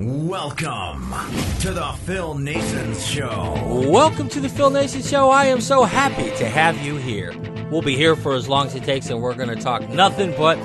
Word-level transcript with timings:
Welcome 0.00 1.12
to 1.58 1.72
the 1.72 1.92
Phil 2.04 2.36
Naessens 2.36 3.04
Show. 3.04 3.90
Welcome 3.90 4.28
to 4.28 4.38
the 4.38 4.48
Phil 4.48 4.70
Naessens 4.70 5.10
Show. 5.10 5.28
I 5.30 5.46
am 5.46 5.60
so 5.60 5.82
happy 5.82 6.30
to 6.36 6.48
have 6.48 6.80
you 6.86 6.94
here. 6.94 7.34
We'll 7.68 7.82
be 7.82 7.96
here 7.96 8.14
for 8.14 8.34
as 8.34 8.48
long 8.48 8.68
as 8.68 8.76
it 8.76 8.84
takes, 8.84 9.10
and 9.10 9.20
we're 9.20 9.34
going 9.34 9.48
to 9.48 9.56
talk 9.56 9.88
nothing 9.88 10.30
but 10.38 10.56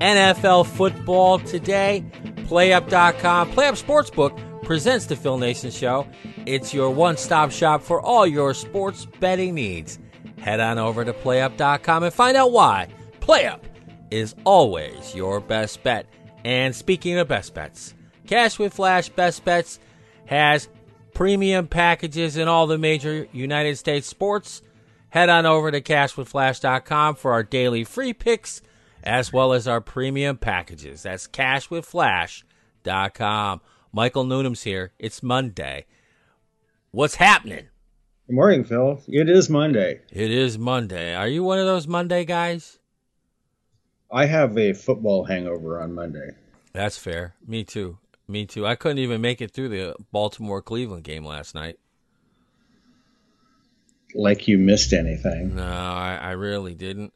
NFL 0.00 0.64
football 0.64 1.40
today. 1.40 2.02
PlayUp.com, 2.48 3.52
PlayUp 3.52 3.84
Sportsbook 3.84 4.64
presents 4.64 5.04
the 5.04 5.16
Phil 5.16 5.36
Naessens 5.36 5.78
Show. 5.78 6.08
It's 6.46 6.72
your 6.72 6.88
one 6.88 7.18
stop 7.18 7.50
shop 7.50 7.82
for 7.82 8.00
all 8.00 8.26
your 8.26 8.54
sports 8.54 9.04
betting 9.04 9.56
needs. 9.56 9.98
Head 10.38 10.58
on 10.58 10.78
over 10.78 11.04
to 11.04 11.12
PlayUp.com 11.12 12.04
and 12.04 12.14
find 12.14 12.34
out 12.34 12.50
why 12.50 12.88
PlayUp 13.20 13.60
is 14.10 14.34
always 14.44 15.14
your 15.14 15.38
best 15.38 15.82
bet. 15.82 16.06
And 16.46 16.74
speaking 16.74 17.18
of 17.18 17.28
best 17.28 17.52
bets, 17.52 17.94
Cash 18.30 18.58
with 18.60 18.74
Flash 18.74 19.08
Best 19.08 19.44
Bets 19.44 19.80
has 20.26 20.68
premium 21.12 21.66
packages 21.66 22.36
in 22.36 22.46
all 22.46 22.68
the 22.68 22.78
major 22.78 23.26
United 23.32 23.76
States 23.76 24.06
sports. 24.06 24.62
Head 25.08 25.28
on 25.28 25.46
over 25.46 25.72
to 25.72 25.80
cashwithflash.com 25.80 27.16
for 27.16 27.32
our 27.32 27.42
daily 27.42 27.82
free 27.82 28.12
picks 28.12 28.62
as 29.02 29.32
well 29.32 29.52
as 29.52 29.66
our 29.66 29.80
premium 29.80 30.36
packages. 30.36 31.02
That's 31.02 31.26
cashwithflash.com. 31.26 33.60
Michael 33.92 34.22
Newnham's 34.22 34.62
here. 34.62 34.92
It's 35.00 35.24
Monday. 35.24 35.86
What's 36.92 37.16
happening? 37.16 37.66
Good 38.28 38.36
morning, 38.36 38.62
Phil. 38.62 39.02
It 39.08 39.28
is 39.28 39.50
Monday. 39.50 40.02
It 40.12 40.30
is 40.30 40.56
Monday. 40.56 41.16
Are 41.16 41.26
you 41.26 41.42
one 41.42 41.58
of 41.58 41.66
those 41.66 41.88
Monday 41.88 42.24
guys? 42.24 42.78
I 44.08 44.26
have 44.26 44.56
a 44.56 44.72
football 44.72 45.24
hangover 45.24 45.82
on 45.82 45.92
Monday. 45.92 46.30
That's 46.72 46.96
fair. 46.96 47.34
Me 47.44 47.64
too. 47.64 47.98
Me 48.30 48.46
too. 48.46 48.64
I 48.64 48.76
couldn't 48.76 48.98
even 48.98 49.20
make 49.20 49.40
it 49.40 49.50
through 49.50 49.70
the 49.70 49.96
Baltimore 50.12 50.62
Cleveland 50.62 51.02
game 51.02 51.24
last 51.24 51.52
night. 51.52 51.80
Like 54.14 54.46
you 54.46 54.56
missed 54.56 54.92
anything. 54.92 55.56
No, 55.56 55.64
I, 55.64 56.16
I 56.22 56.30
really 56.32 56.76
didn't. 56.76 57.12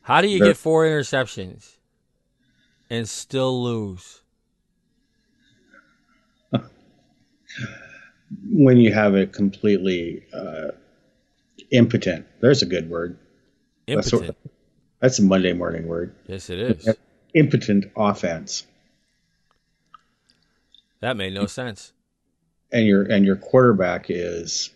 How 0.00 0.22
do 0.22 0.28
you 0.28 0.38
get 0.38 0.56
four 0.56 0.84
interceptions 0.84 1.76
and 2.88 3.06
still 3.06 3.62
lose? 3.62 4.22
when 8.50 8.78
you 8.78 8.94
have 8.94 9.14
it 9.14 9.34
completely 9.34 10.24
uh, 10.32 10.68
impotent. 11.70 12.24
There's 12.40 12.62
a 12.62 12.66
good 12.66 12.88
word. 12.88 13.18
Impotent. 13.86 14.26
That's, 14.26 14.38
that's 15.00 15.18
a 15.18 15.22
Monday 15.22 15.52
morning 15.52 15.86
word. 15.86 16.14
Yes, 16.26 16.48
it 16.48 16.58
is. 16.58 16.88
Impotent 17.34 17.92
offense. 17.94 18.66
That 21.02 21.16
made 21.16 21.34
no 21.34 21.46
sense. 21.46 21.92
And 22.70 22.86
your 22.86 23.02
and 23.02 23.26
your 23.26 23.34
quarterback 23.36 24.06
is, 24.08 24.70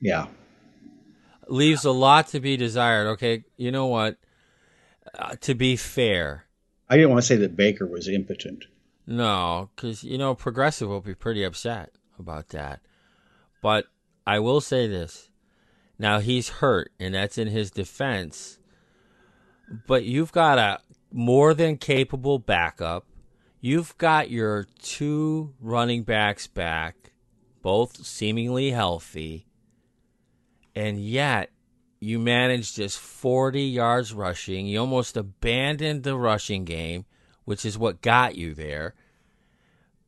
yeah, 0.00 0.26
leaves 1.48 1.84
a 1.84 1.92
lot 1.92 2.28
to 2.28 2.40
be 2.40 2.56
desired. 2.56 3.08
Okay, 3.08 3.44
you 3.58 3.70
know 3.70 3.86
what? 3.86 4.16
Uh, 5.16 5.36
to 5.42 5.54
be 5.54 5.76
fair, 5.76 6.46
I 6.88 6.96
didn't 6.96 7.10
want 7.10 7.20
to 7.20 7.26
say 7.26 7.36
that 7.36 7.56
Baker 7.56 7.86
was 7.86 8.08
impotent. 8.08 8.64
No, 9.06 9.68
because 9.76 10.02
you 10.02 10.16
know 10.16 10.34
progressive 10.34 10.88
will 10.88 11.02
be 11.02 11.14
pretty 11.14 11.44
upset 11.44 11.92
about 12.18 12.48
that. 12.48 12.80
But 13.60 13.84
I 14.26 14.38
will 14.38 14.62
say 14.62 14.86
this: 14.86 15.28
now 15.98 16.20
he's 16.20 16.48
hurt, 16.48 16.90
and 16.98 17.14
that's 17.14 17.36
in 17.36 17.48
his 17.48 17.70
defense. 17.70 18.58
But 19.86 20.04
you've 20.04 20.32
got 20.32 20.58
a 20.58 20.80
more 21.12 21.52
than 21.52 21.76
capable 21.76 22.38
backup 22.38 23.04
You've 23.64 23.96
got 23.96 24.28
your 24.28 24.66
two 24.82 25.54
running 25.60 26.02
backs 26.02 26.48
back, 26.48 27.12
both 27.62 28.04
seemingly 28.04 28.72
healthy, 28.72 29.46
and 30.74 30.98
yet 30.98 31.50
you 32.00 32.18
managed 32.18 32.74
just 32.74 32.98
40 32.98 33.62
yards 33.62 34.12
rushing. 34.12 34.66
You 34.66 34.80
almost 34.80 35.16
abandoned 35.16 36.02
the 36.02 36.16
rushing 36.16 36.64
game, 36.64 37.04
which 37.44 37.64
is 37.64 37.78
what 37.78 38.02
got 38.02 38.34
you 38.34 38.52
there. 38.52 38.96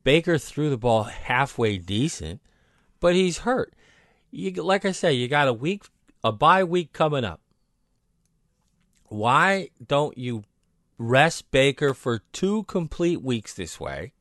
Baker 0.03 0.37
threw 0.37 0.69
the 0.69 0.77
ball 0.77 1.03
halfway 1.03 1.77
decent, 1.77 2.41
but 2.99 3.15
he's 3.15 3.37
hurt. 3.37 3.73
You, 4.31 4.51
like 4.51 4.83
I 4.83 4.91
say, 4.91 5.13
you 5.13 5.29
got 5.29 5.47
a 5.47 5.53
week, 5.53 5.85
a 6.25 6.33
bye 6.33 6.65
week 6.65 6.91
coming 6.91 7.23
up. 7.23 7.39
Why 9.05 9.69
don't 9.87 10.17
you 10.17 10.43
rest 10.97 11.51
Baker 11.51 11.93
for 11.93 12.19
two 12.31 12.63
complete 12.63 13.21
weeks 13.21 13.53
this 13.53 13.79
way, 13.79 14.13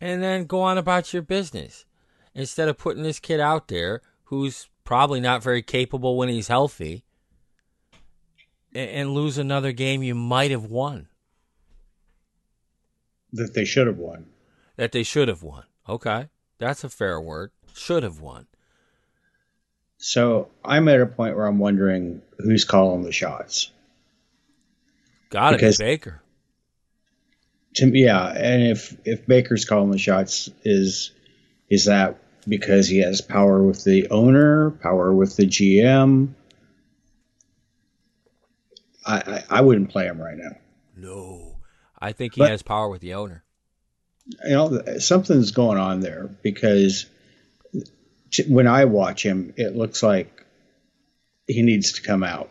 and 0.00 0.22
then 0.22 0.44
go 0.44 0.60
on 0.60 0.78
about 0.78 1.12
your 1.12 1.22
business 1.22 1.84
instead 2.34 2.68
of 2.68 2.78
putting 2.78 3.02
this 3.02 3.20
kid 3.20 3.40
out 3.40 3.68
there 3.68 4.02
who's 4.24 4.68
probably 4.84 5.20
not 5.20 5.42
very 5.42 5.62
capable 5.62 6.16
when 6.16 6.28
he's 6.28 6.48
healthy 6.48 7.04
and, 8.74 9.14
lose 9.14 9.38
another 9.38 9.72
game 9.72 10.02
you 10.02 10.14
might 10.14 10.50
have 10.50 10.64
won. 10.64 11.08
That 13.32 13.54
they 13.54 13.64
should 13.64 13.86
have 13.86 13.98
won. 13.98 14.26
That 14.76 14.92
they 14.92 15.04
should 15.04 15.28
have 15.28 15.42
won. 15.42 15.64
Okay. 15.88 16.28
That's 16.58 16.84
a 16.84 16.88
fair 16.88 17.20
word. 17.20 17.52
Should 17.74 18.02
have 18.02 18.20
won. 18.20 18.46
So 19.98 20.48
I'm 20.64 20.88
at 20.88 21.00
a 21.00 21.06
point 21.06 21.36
where 21.36 21.46
I'm 21.46 21.58
wondering 21.58 22.20
who's 22.38 22.64
calling 22.64 23.02
the 23.02 23.12
shots. 23.12 23.70
Got 25.34 25.50
to 25.50 25.58
be 25.58 25.74
Baker. 25.76 26.22
To, 27.74 27.88
yeah, 27.88 28.28
and 28.28 28.68
if 28.68 28.96
if 29.04 29.26
Baker's 29.26 29.64
calling 29.64 29.90
the 29.90 29.98
shots, 29.98 30.48
is 30.62 31.10
is 31.68 31.86
that 31.86 32.18
because 32.46 32.86
he 32.86 32.98
has 32.98 33.20
power 33.20 33.60
with 33.60 33.82
the 33.82 34.10
owner, 34.10 34.70
power 34.70 35.12
with 35.12 35.34
the 35.36 35.46
GM? 35.46 36.34
I 39.04 39.16
I, 39.16 39.58
I 39.58 39.60
wouldn't 39.62 39.90
play 39.90 40.04
him 40.04 40.22
right 40.22 40.36
now. 40.38 40.56
No, 40.96 41.56
I 41.98 42.12
think 42.12 42.36
he 42.36 42.38
but, 42.38 42.50
has 42.50 42.62
power 42.62 42.88
with 42.88 43.00
the 43.00 43.14
owner. 43.14 43.42
You 44.44 44.50
know, 44.50 44.98
something's 44.98 45.50
going 45.50 45.78
on 45.78 45.98
there 45.98 46.30
because 46.42 47.06
when 48.46 48.68
I 48.68 48.84
watch 48.84 49.26
him, 49.26 49.52
it 49.56 49.74
looks 49.74 50.00
like 50.00 50.46
he 51.48 51.62
needs 51.62 51.94
to 51.94 52.02
come 52.02 52.22
out. 52.22 52.50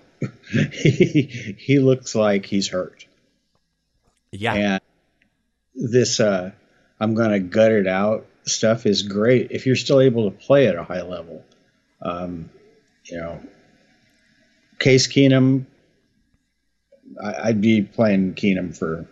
He 0.72 1.56
he 1.58 1.80
looks 1.80 2.16
like 2.16 2.46
he's 2.46 2.70
hurt. 2.70 3.06
Yeah. 4.32 4.54
And 4.54 4.82
this 5.76 6.20
uh 6.20 6.52
I'm 7.00 7.16
gonna 7.16 7.40
gut 7.40 7.72
it 7.72 7.88
out 7.88 8.26
stuff 8.46 8.86
is 8.86 9.04
great 9.04 9.52
if 9.52 9.66
you're 9.66 9.76
still 9.76 10.02
able 10.02 10.30
to 10.30 10.38
play 10.38 10.68
at 10.68 10.76
a 10.76 10.84
high 10.84 11.02
level. 11.02 11.44
Um, 12.02 12.50
you 13.06 13.18
know, 13.18 13.42
Case 14.80 15.08
Keenum, 15.08 15.66
I, 17.24 17.48
would 17.48 17.62
be 17.62 17.82
playing 17.82 18.34
Keenum 18.34 18.78
for 18.78 19.08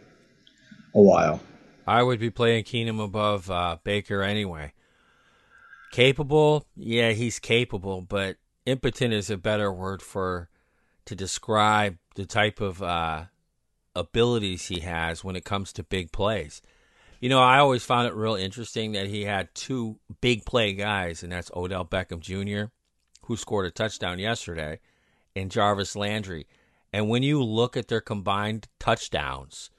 a 0.94 1.02
while. 1.02 1.42
I 1.88 2.04
would 2.04 2.20
be 2.20 2.30
playing 2.30 2.66
Keenum 2.66 3.04
above 3.04 3.50
uh, 3.50 3.78
Baker 3.84 4.22
anyway. 4.22 4.74
Capable, 5.92 6.66
yeah, 6.76 7.12
he's 7.12 7.40
capable, 7.40 8.02
but 8.02 8.38
impotent 8.66 9.14
is 9.14 9.30
a 9.30 9.38
better 9.38 9.72
word 9.72 10.02
for 10.02 10.50
to 11.12 11.16
describe 11.18 11.98
the 12.16 12.26
type 12.26 12.62
of 12.62 12.82
uh, 12.82 13.26
abilities 13.94 14.68
he 14.68 14.80
has 14.80 15.26
when 15.26 15.36
it 15.36 15.44
comes 15.44 15.74
to 15.74 15.84
big 15.84 16.10
plays. 16.14 16.62
You 17.20 17.28
know, 17.28 17.42
I 17.42 17.60
always 17.60 17.84
found 17.84 18.08
it 18.08 18.14
real 18.14 18.36
interesting 18.36 18.94
that 18.94 19.08
he 19.08 19.26
had 19.26 19.54
two 19.54 20.00
big 20.22 20.46
play 20.46 20.72
guys, 20.72 21.22
and 21.22 21.34
that's 21.34 21.52
Odell 21.54 21.84
Beckham 21.84 22.22
Jr., 22.22 22.72
who 23.26 23.36
scored 23.36 23.66
a 23.66 23.72
touchdown 23.72 24.20
yesterday, 24.20 24.80
and 25.36 25.52
Jarvis 25.52 25.98
Landry. 25.98 26.48
And 26.94 27.10
when 27.10 27.24
you 27.24 27.44
look 27.44 27.76
at 27.76 27.90
their 27.90 28.00
combined 28.00 28.70
touchdowns 28.80 29.70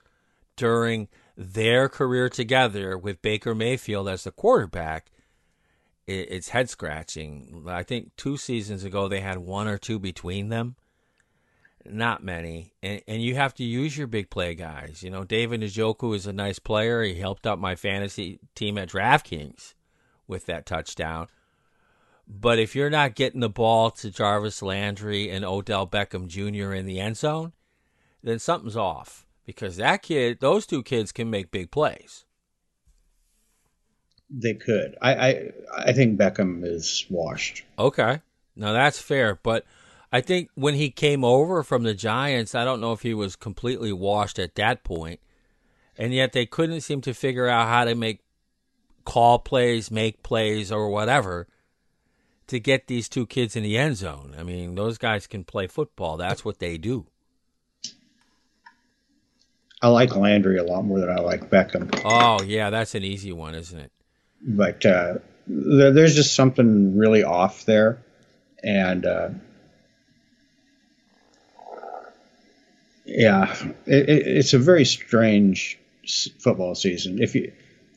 during 0.56 1.08
their 1.34 1.88
career 1.88 2.28
together 2.28 2.98
with 2.98 3.22
Baker 3.22 3.54
Mayfield 3.54 4.06
as 4.06 4.24
the 4.24 4.32
quarterback, 4.32 5.10
it's 6.06 6.50
head 6.50 6.68
scratching. 6.68 7.64
I 7.66 7.84
think 7.84 8.10
two 8.18 8.36
seasons 8.36 8.84
ago 8.84 9.08
they 9.08 9.20
had 9.20 9.38
one 9.38 9.66
or 9.66 9.78
two 9.78 9.98
between 9.98 10.50
them. 10.50 10.76
Not 11.84 12.22
many. 12.22 12.74
And, 12.82 13.02
and 13.08 13.22
you 13.22 13.34
have 13.34 13.54
to 13.54 13.64
use 13.64 13.96
your 13.96 14.06
big 14.06 14.30
play 14.30 14.54
guys. 14.54 15.02
You 15.02 15.10
know, 15.10 15.24
David 15.24 15.62
Njoku 15.62 16.14
is 16.14 16.26
a 16.26 16.32
nice 16.32 16.58
player. 16.58 17.02
He 17.02 17.14
helped 17.14 17.46
out 17.46 17.58
my 17.58 17.74
fantasy 17.74 18.38
team 18.54 18.78
at 18.78 18.90
DraftKings 18.90 19.74
with 20.26 20.46
that 20.46 20.66
touchdown. 20.66 21.26
But 22.28 22.58
if 22.58 22.76
you're 22.76 22.90
not 22.90 23.14
getting 23.14 23.40
the 23.40 23.48
ball 23.48 23.90
to 23.92 24.10
Jarvis 24.10 24.62
Landry 24.62 25.28
and 25.28 25.44
Odell 25.44 25.86
Beckham 25.86 26.28
Jr. 26.28 26.72
in 26.72 26.86
the 26.86 27.00
end 27.00 27.16
zone, 27.16 27.52
then 28.22 28.38
something's 28.38 28.76
off 28.76 29.26
because 29.44 29.76
that 29.76 30.02
kid, 30.02 30.38
those 30.40 30.66
two 30.66 30.82
kids 30.82 31.10
can 31.10 31.28
make 31.28 31.50
big 31.50 31.70
plays. 31.70 32.24
They 34.30 34.54
could. 34.54 34.96
I 35.02 35.12
I, 35.14 35.50
I 35.76 35.92
think 35.92 36.18
Beckham 36.18 36.64
is 36.64 37.04
washed. 37.10 37.64
Okay. 37.78 38.22
Now 38.56 38.72
that's 38.72 39.00
fair, 39.00 39.38
but 39.42 39.66
I 40.12 40.20
think 40.20 40.50
when 40.54 40.74
he 40.74 40.90
came 40.90 41.24
over 41.24 41.62
from 41.62 41.84
the 41.84 41.94
Giants, 41.94 42.54
I 42.54 42.64
don't 42.64 42.80
know 42.80 42.92
if 42.92 43.00
he 43.00 43.14
was 43.14 43.34
completely 43.34 43.92
washed 43.92 44.38
at 44.38 44.54
that 44.56 44.84
point. 44.84 45.20
And 45.96 46.12
yet 46.12 46.32
they 46.32 46.44
couldn't 46.44 46.82
seem 46.82 47.00
to 47.02 47.14
figure 47.14 47.48
out 47.48 47.68
how 47.68 47.84
to 47.84 47.94
make 47.94 48.20
call 49.04 49.38
plays, 49.38 49.90
make 49.90 50.22
plays 50.22 50.70
or 50.70 50.90
whatever 50.90 51.48
to 52.46 52.60
get 52.60 52.86
these 52.86 53.08
two 53.08 53.26
kids 53.26 53.56
in 53.56 53.62
the 53.62 53.78
end 53.78 53.96
zone. 53.96 54.34
I 54.38 54.42
mean, 54.42 54.74
those 54.74 54.98
guys 54.98 55.26
can 55.26 55.44
play 55.44 55.66
football. 55.66 56.18
That's 56.18 56.44
what 56.44 56.58
they 56.58 56.76
do. 56.76 57.06
I 59.80 59.88
like 59.88 60.14
Landry 60.14 60.58
a 60.58 60.62
lot 60.62 60.84
more 60.84 61.00
than 61.00 61.10
I 61.10 61.20
like 61.20 61.50
Beckham. 61.50 62.02
Oh, 62.04 62.42
yeah, 62.42 62.70
that's 62.70 62.94
an 62.94 63.02
easy 63.02 63.32
one, 63.32 63.54
isn't 63.54 63.78
it? 63.78 63.90
But 64.40 64.84
uh, 64.86 65.14
there, 65.46 65.92
there's 65.92 66.14
just 66.14 66.34
something 66.34 66.96
really 66.96 67.24
off 67.24 67.64
there. 67.64 68.02
And 68.62 69.04
uh, 69.04 69.28
yeah, 73.04 73.54
it, 73.86 74.08
it, 74.08 74.26
it's 74.26 74.52
a 74.52 74.58
very 74.58 74.84
strange 74.84 75.78
football 76.38 76.74
season. 76.74 77.22
If 77.22 77.34
you 77.34 77.52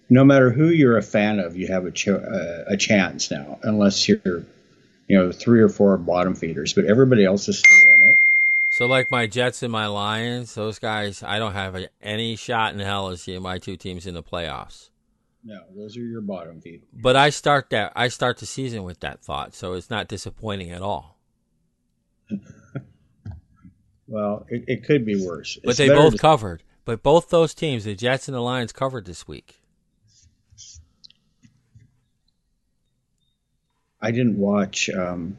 no 0.09 0.23
matter 0.23 0.51
who 0.51 0.69
you're 0.69 0.97
a 0.97 1.03
fan 1.03 1.39
of, 1.39 1.57
you 1.57 1.67
have 1.67 1.85
a, 1.85 1.91
ch- 1.91 2.09
uh, 2.09 2.63
a 2.67 2.77
chance 2.77 3.31
now, 3.31 3.59
unless 3.63 4.07
you're, 4.07 4.43
you 5.07 5.17
know, 5.17 5.31
three 5.31 5.61
or 5.61 5.69
four 5.69 5.97
bottom 5.97 6.35
feeders. 6.35 6.73
But 6.73 6.85
everybody 6.85 7.25
else 7.25 7.47
is 7.47 7.59
still 7.59 7.93
in 7.95 8.07
it. 8.09 8.17
So, 8.69 8.85
like 8.85 9.09
my 9.09 9.25
Jets 9.25 9.63
and 9.63 9.71
my 9.71 9.87
Lions, 9.87 10.53
those 10.53 10.79
guys, 10.79 11.23
I 11.23 11.39
don't 11.39 11.53
have 11.53 11.75
a, 11.75 11.87
any 12.01 12.35
shot 12.35 12.73
in 12.73 12.79
hell 12.79 13.09
of 13.09 13.19
seeing 13.19 13.41
my 13.41 13.57
two 13.57 13.77
teams 13.77 14.05
in 14.05 14.13
the 14.13 14.23
playoffs. 14.23 14.89
No, 15.43 15.61
those 15.75 15.95
are 15.95 16.01
your 16.01 16.21
bottom 16.21 16.59
feed. 16.59 16.81
But 16.91 17.15
I 17.15 17.29
start 17.29 17.69
that 17.69 17.93
I 17.95 18.07
start 18.07 18.39
the 18.39 18.47
season 18.47 18.83
with 18.83 18.99
that 19.01 19.21
thought, 19.21 19.53
so 19.53 19.73
it's 19.73 19.89
not 19.89 20.07
disappointing 20.07 20.71
at 20.71 20.81
all. 20.81 21.15
well, 24.07 24.45
it, 24.49 24.63
it 24.67 24.83
could 24.85 25.05
be 25.05 25.25
worse. 25.25 25.57
But 25.63 25.71
it's 25.71 25.77
they 25.77 25.89
both 25.89 26.13
to... 26.13 26.19
covered. 26.19 26.63
But 26.85 27.01
both 27.01 27.29
those 27.29 27.53
teams, 27.53 27.85
the 27.85 27.95
Jets 27.95 28.27
and 28.27 28.35
the 28.35 28.41
Lions, 28.41 28.71
covered 28.71 29.05
this 29.05 29.27
week. 29.27 29.59
I 33.99 34.11
didn't 34.11 34.37
watch. 34.37 34.89
Um, 34.89 35.37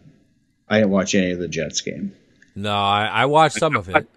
I 0.68 0.78
didn't 0.78 0.90
watch 0.90 1.14
any 1.14 1.30
of 1.30 1.38
the 1.38 1.46
Jets 1.46 1.82
game. 1.82 2.14
No, 2.56 2.74
I, 2.74 3.06
I 3.06 3.26
watched 3.26 3.58
some 3.58 3.76
of 3.76 3.88
it. 3.88 4.08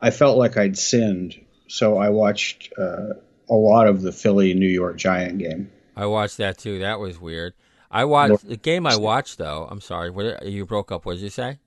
I, 0.00 0.08
I, 0.08 0.10
felt 0.10 0.38
like 0.38 0.56
I'd 0.56 0.78
sinned, 0.78 1.34
so 1.66 1.98
I 1.98 2.10
watched 2.10 2.72
uh, 2.78 3.14
a 3.48 3.54
lot 3.54 3.88
of 3.88 4.02
the 4.02 4.12
Philly 4.12 4.54
New 4.54 4.68
York 4.68 4.98
Giant 4.98 5.38
game. 5.38 5.72
I 5.96 6.06
watched 6.06 6.36
that 6.36 6.58
too. 6.58 6.80
That 6.80 7.00
was 7.00 7.20
weird. 7.20 7.54
I 7.90 8.04
watched 8.04 8.46
the 8.46 8.56
game. 8.56 8.86
I 8.86 8.96
watched 8.96 9.38
though. 9.38 9.66
I'm 9.68 9.80
sorry. 9.80 10.10
What 10.10 10.46
you 10.46 10.66
broke 10.66 10.92
up? 10.92 11.06
What 11.06 11.14
did 11.14 11.22
you 11.22 11.30
say? 11.30 11.58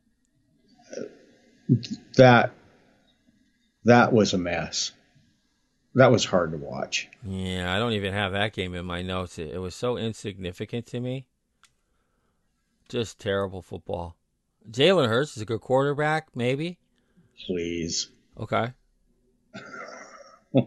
That 2.16 2.52
that 3.86 4.12
was 4.12 4.34
a 4.34 4.38
mess. 4.38 4.92
That 5.96 6.12
was 6.12 6.26
hard 6.26 6.52
to 6.52 6.58
watch. 6.58 7.08
Yeah, 7.24 7.74
I 7.74 7.80
don't 7.80 7.94
even 7.94 8.14
have 8.14 8.34
that 8.34 8.54
game 8.54 8.76
in 8.76 8.86
my 8.86 9.02
notes. 9.02 9.40
It, 9.40 9.50
it 9.50 9.58
was 9.58 9.76
so 9.76 9.98
insignificant 9.98 10.86
to 10.88 11.00
me. 11.00 11.26
Just 12.88 13.20
terrible 13.20 13.62
football. 13.62 14.16
Jalen 14.70 15.08
Hurts 15.08 15.36
is 15.36 15.42
a 15.42 15.46
good 15.46 15.62
quarterback, 15.62 16.28
maybe. 16.36 16.78
Please. 17.46 18.12
Okay. 18.40 18.74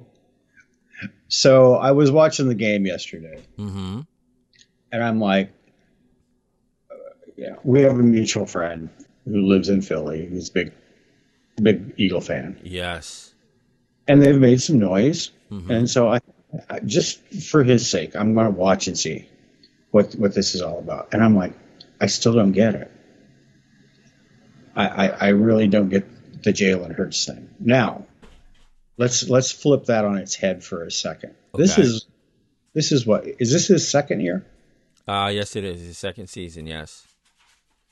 so 1.28 1.74
I 1.76 1.92
was 1.92 2.10
watching 2.10 2.48
the 2.48 2.54
game 2.54 2.86
yesterday, 2.86 3.42
mm-hmm. 3.58 4.00
and 4.92 5.04
I'm 5.04 5.20
like, 5.20 5.52
uh, 6.90 6.94
yeah, 7.36 7.56
we 7.64 7.82
have 7.82 7.98
a 7.98 8.02
mutual 8.02 8.46
friend 8.46 8.88
who 9.24 9.46
lives 9.46 9.68
in 9.68 9.82
Philly. 9.82 10.28
He's 10.28 10.48
a 10.48 10.52
big, 10.52 10.72
big 11.60 11.94
Eagle 11.96 12.20
fan. 12.20 12.60
Yes. 12.62 13.32
And 14.08 14.22
they've 14.22 14.38
made 14.38 14.60
some 14.60 14.78
noise, 14.78 15.30
mm-hmm. 15.50 15.70
and 15.70 15.90
so 15.90 16.08
I, 16.08 16.20
I, 16.68 16.80
just 16.80 17.20
for 17.32 17.62
his 17.62 17.88
sake, 17.88 18.16
I'm 18.16 18.34
going 18.34 18.46
to 18.46 18.52
watch 18.52 18.88
and 18.88 18.98
see 18.98 19.28
what 19.92 20.14
what 20.14 20.34
this 20.34 20.54
is 20.56 20.60
all 20.60 20.78
about. 20.78 21.10
And 21.12 21.22
I'm 21.22 21.36
like, 21.36 21.52
I 22.00 22.06
still 22.06 22.34
don't 22.34 22.52
get 22.52 22.74
it. 22.74 22.90
I, 24.74 24.86
I, 24.86 25.06
I 25.06 25.28
really 25.28 25.68
don't 25.68 25.88
get 25.88 26.42
the 26.42 26.52
Jalen 26.52 26.94
Hurts 26.94 27.24
thing. 27.26 27.50
Now, 27.60 28.06
let's 28.96 29.28
let's 29.28 29.52
flip 29.52 29.86
that 29.86 30.04
on 30.04 30.18
its 30.18 30.34
head 30.34 30.64
for 30.64 30.84
a 30.84 30.90
second. 30.90 31.34
Okay. 31.54 31.62
This 31.62 31.78
is 31.78 32.06
this 32.74 32.92
is 32.92 33.06
what 33.06 33.24
is 33.38 33.52
this 33.52 33.68
his 33.68 33.88
second 33.88 34.20
year? 34.20 34.44
Uh 35.06 35.30
yes 35.32 35.56
it 35.56 35.64
is. 35.64 35.80
His 35.80 35.98
second 35.98 36.28
season, 36.28 36.66
yes. 36.66 37.06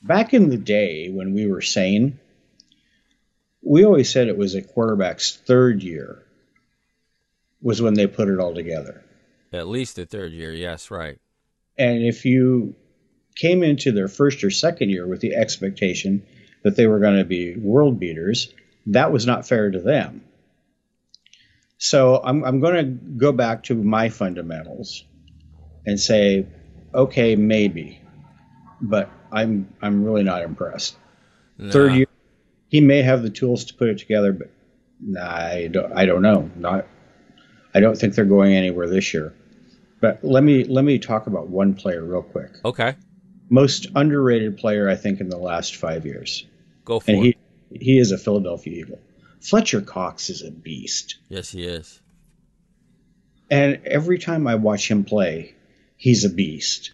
Back 0.01 0.33
in 0.33 0.49
the 0.49 0.57
day 0.57 1.09
when 1.09 1.33
we 1.33 1.47
were 1.47 1.61
sane, 1.61 2.19
we 3.71 3.85
always 3.85 4.11
said 4.11 4.27
it 4.27 4.37
was 4.37 4.53
a 4.53 4.61
quarterback's 4.61 5.37
third 5.47 5.81
year 5.81 6.21
was 7.61 7.81
when 7.81 7.93
they 7.93 8.05
put 8.05 8.27
it 8.27 8.37
all 8.37 8.53
together. 8.53 9.01
At 9.53 9.65
least 9.65 9.95
the 9.95 10.05
third 10.05 10.33
year, 10.33 10.51
yes, 10.51 10.91
right. 10.91 11.17
And 11.77 12.03
if 12.03 12.25
you 12.25 12.75
came 13.33 13.63
into 13.63 13.93
their 13.93 14.09
first 14.09 14.43
or 14.43 14.51
second 14.51 14.89
year 14.89 15.07
with 15.07 15.21
the 15.21 15.35
expectation 15.35 16.21
that 16.63 16.75
they 16.75 16.85
were 16.85 16.99
going 16.99 17.19
to 17.19 17.23
be 17.23 17.55
world 17.55 17.97
beaters, 17.97 18.53
that 18.87 19.13
was 19.13 19.25
not 19.25 19.47
fair 19.47 19.71
to 19.71 19.79
them. 19.79 20.21
So 21.77 22.21
I'm, 22.21 22.43
I'm 22.43 22.59
going 22.59 22.75
to 22.75 22.91
go 23.15 23.31
back 23.31 23.63
to 23.63 23.75
my 23.75 24.09
fundamentals 24.09 25.05
and 25.85 25.97
say, 25.97 26.45
okay, 26.93 27.37
maybe, 27.37 28.01
but 28.81 29.09
I'm 29.31 29.73
I'm 29.81 30.03
really 30.03 30.23
not 30.23 30.41
impressed. 30.41 30.97
Nah. 31.57 31.71
Third 31.71 31.93
year, 31.93 32.07
he 32.71 32.81
may 32.81 33.03
have 33.03 33.21
the 33.21 33.29
tools 33.29 33.65
to 33.65 33.75
put 33.75 33.89
it 33.89 33.99
together, 33.99 34.33
but 34.33 34.49
I 35.21 35.69
don't 35.71 35.93
I 35.93 36.07
don't 36.07 36.23
know. 36.23 36.49
Not 36.55 36.87
I 37.75 37.79
don't 37.79 37.95
think 37.95 38.15
they're 38.15 38.25
going 38.25 38.55
anywhere 38.55 38.89
this 38.89 39.13
year. 39.13 39.35
But 39.99 40.23
let 40.23 40.43
me 40.43 40.63
let 40.63 40.83
me 40.83 40.97
talk 40.97 41.27
about 41.27 41.49
one 41.49 41.75
player 41.75 42.03
real 42.03 42.23
quick. 42.23 42.49
Okay 42.65 42.95
most 43.51 43.87
underrated 43.93 44.57
player 44.57 44.89
I 44.89 44.95
think 44.95 45.19
in 45.19 45.29
the 45.29 45.37
last 45.37 45.75
five 45.75 46.05
years. 46.05 46.45
Go 46.85 46.99
for 46.99 47.11
and 47.11 47.25
it. 47.25 47.37
He, 47.69 47.77
he 47.79 47.99
is 47.99 48.11
a 48.11 48.17
Philadelphia 48.17 48.73
Eagle. 48.79 48.99
Fletcher 49.41 49.81
Cox 49.81 50.29
is 50.29 50.41
a 50.41 50.49
beast. 50.49 51.17
Yes, 51.27 51.51
he 51.51 51.65
is. 51.65 52.01
And 53.49 53.81
every 53.85 54.17
time 54.17 54.47
I 54.47 54.55
watch 54.55 54.89
him 54.89 55.03
play, 55.03 55.55
he's 55.97 56.23
a 56.23 56.29
beast. 56.29 56.91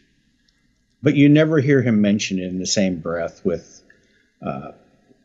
But 1.03 1.15
you 1.15 1.29
never 1.29 1.59
hear 1.59 1.83
him 1.83 2.01
mentioned 2.01 2.39
in 2.39 2.57
the 2.57 2.65
same 2.65 2.99
breath 2.99 3.45
with 3.45 3.83
uh, 4.41 4.71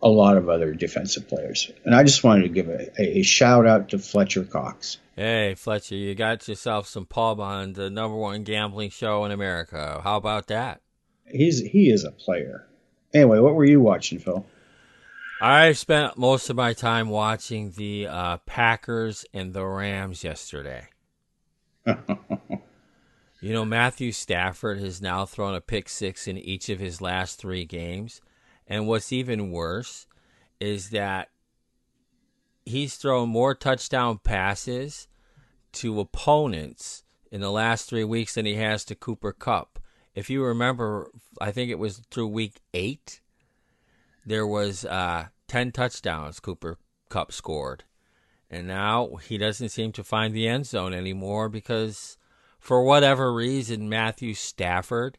a 0.02 0.08
lot 0.08 0.36
of 0.36 0.48
other 0.48 0.74
defensive 0.74 1.28
players. 1.28 1.70
And 1.84 1.94
I 1.94 2.02
just 2.02 2.24
wanted 2.24 2.42
to 2.42 2.48
give 2.48 2.68
a, 2.68 2.90
a, 3.00 3.22
shout 3.22 3.66
out 3.66 3.90
to 3.90 3.98
Fletcher 3.98 4.44
Cox. 4.44 4.98
Hey, 5.14 5.54
Fletcher, 5.54 5.94
you 5.94 6.14
got 6.14 6.48
yourself 6.48 6.88
some 6.88 7.06
pub 7.06 7.38
on 7.38 7.74
the 7.74 7.88
number 7.88 8.16
one 8.16 8.42
gambling 8.42 8.90
show 8.90 9.24
in 9.24 9.30
America. 9.30 10.00
How 10.02 10.16
about 10.16 10.48
that? 10.48 10.80
he's 11.32 11.60
he 11.60 11.90
is 11.90 12.04
a 12.04 12.10
player. 12.10 12.66
Anyway, 13.14 13.38
what 13.38 13.54
were 13.54 13.64
you 13.64 13.80
watching, 13.80 14.18
Phil? 14.18 14.44
I 15.40 15.72
spent 15.72 16.16
most 16.16 16.50
of 16.50 16.56
my 16.56 16.72
time 16.72 17.08
watching 17.08 17.72
the 17.72 18.06
uh, 18.06 18.36
Packers 18.46 19.24
and 19.34 19.52
the 19.52 19.66
Rams 19.66 20.22
yesterday. 20.22 20.86
you 21.86 23.52
know, 23.52 23.64
Matthew 23.64 24.12
Stafford 24.12 24.78
has 24.78 25.02
now 25.02 25.26
thrown 25.26 25.54
a 25.54 25.60
pick 25.60 25.88
six 25.88 26.28
in 26.28 26.38
each 26.38 26.68
of 26.68 26.78
his 26.78 27.00
last 27.00 27.40
three 27.40 27.64
games. 27.64 28.20
And 28.66 28.86
what's 28.86 29.12
even 29.12 29.50
worse 29.50 30.06
is 30.60 30.90
that 30.90 31.28
he's 32.64 32.96
thrown 32.96 33.28
more 33.28 33.54
touchdown 33.54 34.18
passes 34.18 35.08
to 35.72 36.00
opponents 36.00 37.04
in 37.30 37.40
the 37.40 37.50
last 37.50 37.88
three 37.88 38.04
weeks 38.04 38.34
than 38.34 38.46
he 38.46 38.54
has 38.54 38.84
to 38.84 38.94
Cooper 38.94 39.32
Kupp. 39.32 39.78
if 40.14 40.28
you 40.28 40.44
remember, 40.44 41.10
I 41.40 41.50
think 41.50 41.70
it 41.70 41.78
was 41.78 42.02
through 42.10 42.28
week 42.28 42.60
eight, 42.74 43.20
there 44.26 44.46
was 44.46 44.84
uh, 44.84 45.28
10 45.48 45.72
touchdowns 45.72 46.40
Cooper 46.40 46.78
Kupp 47.08 47.32
scored. 47.32 47.84
And 48.50 48.66
now 48.66 49.16
he 49.16 49.38
doesn't 49.38 49.70
seem 49.70 49.92
to 49.92 50.04
find 50.04 50.34
the 50.34 50.46
end 50.46 50.66
zone 50.66 50.92
anymore 50.92 51.48
because, 51.48 52.18
for 52.58 52.84
whatever 52.84 53.32
reason, 53.32 53.88
Matthew 53.88 54.34
Stafford 54.34 55.16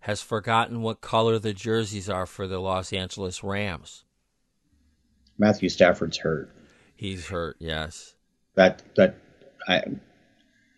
has 0.00 0.22
forgotten 0.22 0.82
what 0.82 1.00
color 1.00 1.38
the 1.38 1.52
jerseys 1.52 2.08
are 2.08 2.26
for 2.26 2.46
the 2.46 2.58
Los 2.58 2.92
Angeles 2.92 3.42
Rams. 3.44 4.04
Matthew 5.38 5.68
Stafford's 5.68 6.18
hurt. 6.18 6.50
He's 6.96 7.28
hurt, 7.28 7.56
yes. 7.58 8.14
That 8.54 8.82
that 8.96 9.16
I 9.66 9.84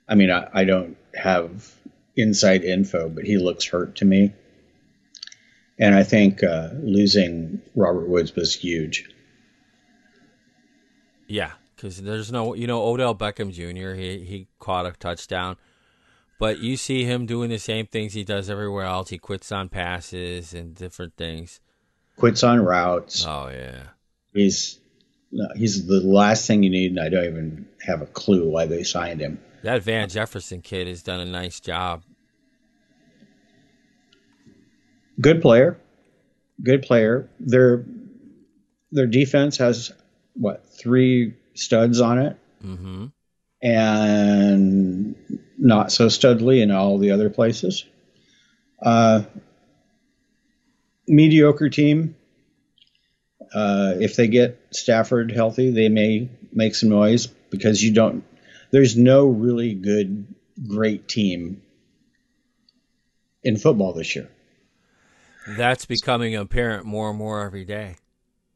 I 0.09 0.15
mean 0.15 0.31
I, 0.31 0.49
I 0.53 0.65
don't 0.65 0.97
have 1.15 1.75
inside 2.17 2.65
info, 2.65 3.09
but 3.09 3.25
he 3.25 3.39
looks 3.39 3.67
hurt 3.67 3.97
to 3.97 4.05
me. 4.05 4.33
And 5.79 5.95
I 5.95 6.05
think 6.05 6.45
uh, 6.45 6.71
losing 6.81 7.61
Robert 7.75 8.09
Woods 8.09 8.37
was 8.37 8.55
huge. 8.55 9.09
Yeah, 11.27 11.53
because 11.75 12.01
there's 12.03 12.31
no, 12.31 12.55
you 12.55 12.67
know, 12.67 12.85
Odell 12.85 13.15
Beckham 13.15 13.51
Jr. 13.53 13.95
He 13.95 14.25
he 14.25 14.49
caught 14.59 14.87
a 14.87 14.93
touchdown, 14.93 15.57
but 16.43 16.59
you 16.59 16.77
see 16.77 17.05
him 17.05 17.25
doing 17.25 17.51
the 17.51 17.59
same 17.59 17.87
things 17.87 18.15
he 18.15 18.25
does 18.25 18.51
everywhere 18.51 18.85
else. 18.85 19.11
He 19.11 19.17
quits 19.17 19.53
on 19.53 19.69
passes 19.69 20.53
and 20.53 20.75
different 20.75 21.15
things. 21.17 21.61
Quits 22.17 22.43
on 22.43 22.59
routes. 22.59 23.25
Oh 23.25 23.49
yeah, 23.49 23.85
he's 24.35 24.81
he's 25.55 25.87
the 25.87 26.01
last 26.01 26.49
thing 26.49 26.65
you 26.65 26.71
need, 26.71 26.91
and 26.91 26.99
I 26.99 27.11
don't 27.11 27.27
even 27.27 27.69
have 27.87 28.03
a 28.03 28.07
clue 28.07 28.51
why 28.51 28.67
they 28.67 28.83
signed 28.83 29.21
him. 29.21 29.41
That 29.63 29.85
Van 29.85 30.09
Jefferson 30.09 30.63
kid 30.63 30.89
has 30.89 31.05
done 31.05 31.21
a 31.21 31.25
nice 31.25 31.61
job. 31.61 32.03
Good 35.21 35.43
player, 35.43 35.79
good 36.61 36.83
player. 36.83 37.31
Their 37.39 37.85
their 38.91 39.07
defense 39.07 39.59
has 39.59 39.93
what 40.35 40.67
three 40.77 41.35
studs 41.55 42.01
on 42.01 42.19
it, 42.19 42.37
mm-hmm. 42.65 43.07
And 43.63 45.15
not 45.59 45.93
so 45.93 46.07
studly 46.07 46.61
in 46.63 46.71
all 46.71 46.99
the 46.99 47.13
other 47.13 47.31
places. 47.31 47.85
Uh, 48.81 49.23
mediocre 51.07 51.69
team. 51.69 52.17
Uh, 53.55 53.95
if 54.01 54.17
they 54.17 54.29
get 54.29 54.59
Stafford 54.71 55.31
healthy, 55.31 55.71
they 55.71 55.89
may 55.89 56.31
make 56.53 56.75
some 56.75 56.89
noise 56.89 57.27
because 57.27 57.83
you 57.83 57.93
don't. 57.93 58.25
There's 58.71 58.97
no 58.97 59.27
really 59.27 59.75
good, 59.75 60.27
great 60.67 61.07
team 61.07 61.63
in 63.43 63.59
football 63.59 63.93
this 63.93 64.17
year. 64.17 64.29
That's 65.47 65.85
becoming 65.85 66.35
apparent 66.35 66.87
more 66.87 67.11
and 67.11 67.19
more 67.19 67.45
every 67.45 67.65
day. 67.65 67.97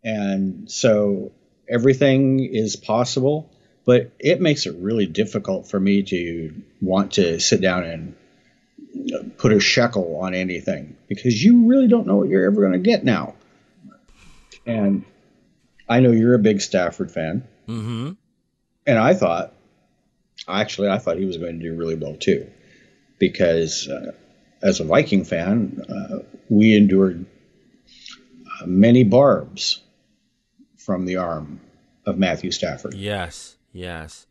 And 0.02 0.70
so 0.70 1.32
everything 1.68 2.44
is 2.44 2.76
possible, 2.76 3.50
but 3.86 4.12
it 4.18 4.40
makes 4.40 4.66
it 4.66 4.74
really 4.78 5.06
difficult 5.06 5.68
for 5.68 5.80
me 5.80 6.02
to 6.02 6.62
want 6.82 7.12
to 7.12 7.40
sit 7.40 7.62
down 7.62 7.84
and 7.84 8.14
put 9.38 9.52
a 9.52 9.60
shekel 9.60 10.18
on 10.20 10.34
anything 10.34 10.96
because 11.08 11.42
you 11.42 11.68
really 11.68 11.86
don't 11.86 12.06
know 12.06 12.16
what 12.16 12.28
you're 12.28 12.44
ever 12.44 12.60
going 12.60 12.72
to 12.72 12.78
get 12.78 13.04
now. 13.04 13.34
And 14.66 15.04
I 15.88 16.00
know 16.00 16.10
you're 16.10 16.34
a 16.34 16.40
big 16.40 16.60
Stafford 16.60 17.12
fan. 17.12 17.46
Mm-hmm. 17.68 18.12
And 18.86 18.98
I 18.98 19.14
thought, 19.14 19.54
actually, 20.48 20.88
I 20.88 20.98
thought 20.98 21.18
he 21.18 21.24
was 21.24 21.36
going 21.36 21.58
to 21.58 21.62
do 21.62 21.74
really 21.74 21.94
well 21.94 22.16
too, 22.16 22.50
because 23.18 23.88
uh, 23.88 24.12
as 24.62 24.80
a 24.80 24.84
Viking 24.84 25.24
fan, 25.24 25.82
uh, 25.88 26.18
we 26.48 26.76
endured 26.76 27.26
uh, 28.60 28.66
many 28.66 29.04
barbs 29.04 29.80
from 30.76 31.04
the 31.04 31.16
arm 31.16 31.60
of 32.04 32.18
Matthew 32.18 32.50
Stafford. 32.52 32.94
Yes, 32.94 33.55
yes. 33.76 34.26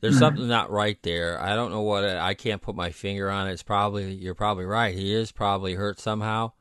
There's 0.00 0.18
something 0.18 0.46
not 0.46 0.70
right 0.70 0.98
there. 1.02 1.40
I 1.42 1.56
don't 1.56 1.72
know 1.72 1.82
what 1.82 2.04
it, 2.04 2.16
I 2.16 2.34
can't 2.34 2.62
put 2.62 2.76
my 2.76 2.90
finger 2.90 3.30
on 3.30 3.48
it. 3.48 3.52
It's 3.52 3.64
probably 3.64 4.12
you're 4.14 4.34
probably 4.34 4.64
right. 4.64 4.94
He 4.94 5.12
is 5.12 5.32
probably 5.32 5.74
hurt 5.74 5.98
somehow. 5.98 6.52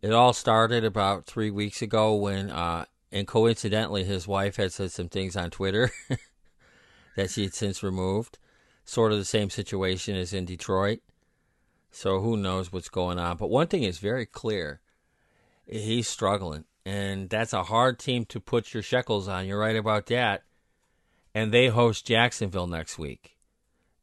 It 0.00 0.12
all 0.12 0.32
started 0.32 0.82
about 0.82 1.26
three 1.26 1.50
weeks 1.50 1.82
ago 1.82 2.14
when, 2.14 2.50
uh, 2.50 2.86
and 3.12 3.26
coincidentally, 3.26 4.04
his 4.04 4.26
wife 4.26 4.56
had 4.56 4.72
said 4.72 4.90
some 4.92 5.08
things 5.08 5.36
on 5.36 5.50
Twitter 5.50 5.90
that 7.16 7.30
she 7.30 7.44
had 7.44 7.54
since 7.54 7.82
removed. 7.82 8.38
Sort 8.84 9.12
of 9.12 9.18
the 9.18 9.24
same 9.26 9.50
situation 9.50 10.16
as 10.16 10.32
in 10.32 10.46
Detroit. 10.46 11.00
So 11.90 12.20
who 12.20 12.38
knows 12.38 12.72
what's 12.72 12.88
going 12.88 13.18
on? 13.18 13.36
But 13.36 13.50
one 13.50 13.66
thing 13.66 13.82
is 13.82 13.98
very 13.98 14.24
clear: 14.24 14.80
he's 15.66 16.08
struggling 16.08 16.64
and 16.84 17.30
that's 17.30 17.52
a 17.52 17.62
hard 17.62 17.98
team 17.98 18.24
to 18.26 18.40
put 18.40 18.74
your 18.74 18.82
shekels 18.82 19.28
on. 19.28 19.46
You're 19.46 19.58
right 19.58 19.76
about 19.76 20.06
that. 20.06 20.42
And 21.34 21.52
they 21.52 21.68
host 21.68 22.06
Jacksonville 22.06 22.66
next 22.66 22.98
week. 22.98 23.36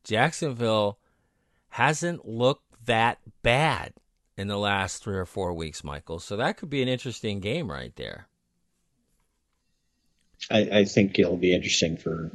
Jacksonville 0.03 0.97
hasn't 1.69 2.27
looked 2.27 2.85
that 2.85 3.19
bad 3.43 3.93
in 4.37 4.47
the 4.47 4.57
last 4.57 5.03
three 5.03 5.17
or 5.17 5.25
four 5.25 5.53
weeks, 5.53 5.83
Michael. 5.83 6.19
So 6.19 6.37
that 6.37 6.57
could 6.57 6.69
be 6.69 6.81
an 6.81 6.87
interesting 6.87 7.39
game 7.39 7.69
right 7.69 7.95
there. 7.95 8.27
I, 10.49 10.69
I 10.71 10.85
think 10.85 11.19
it'll 11.19 11.37
be 11.37 11.53
interesting 11.53 11.97
for 11.97 12.31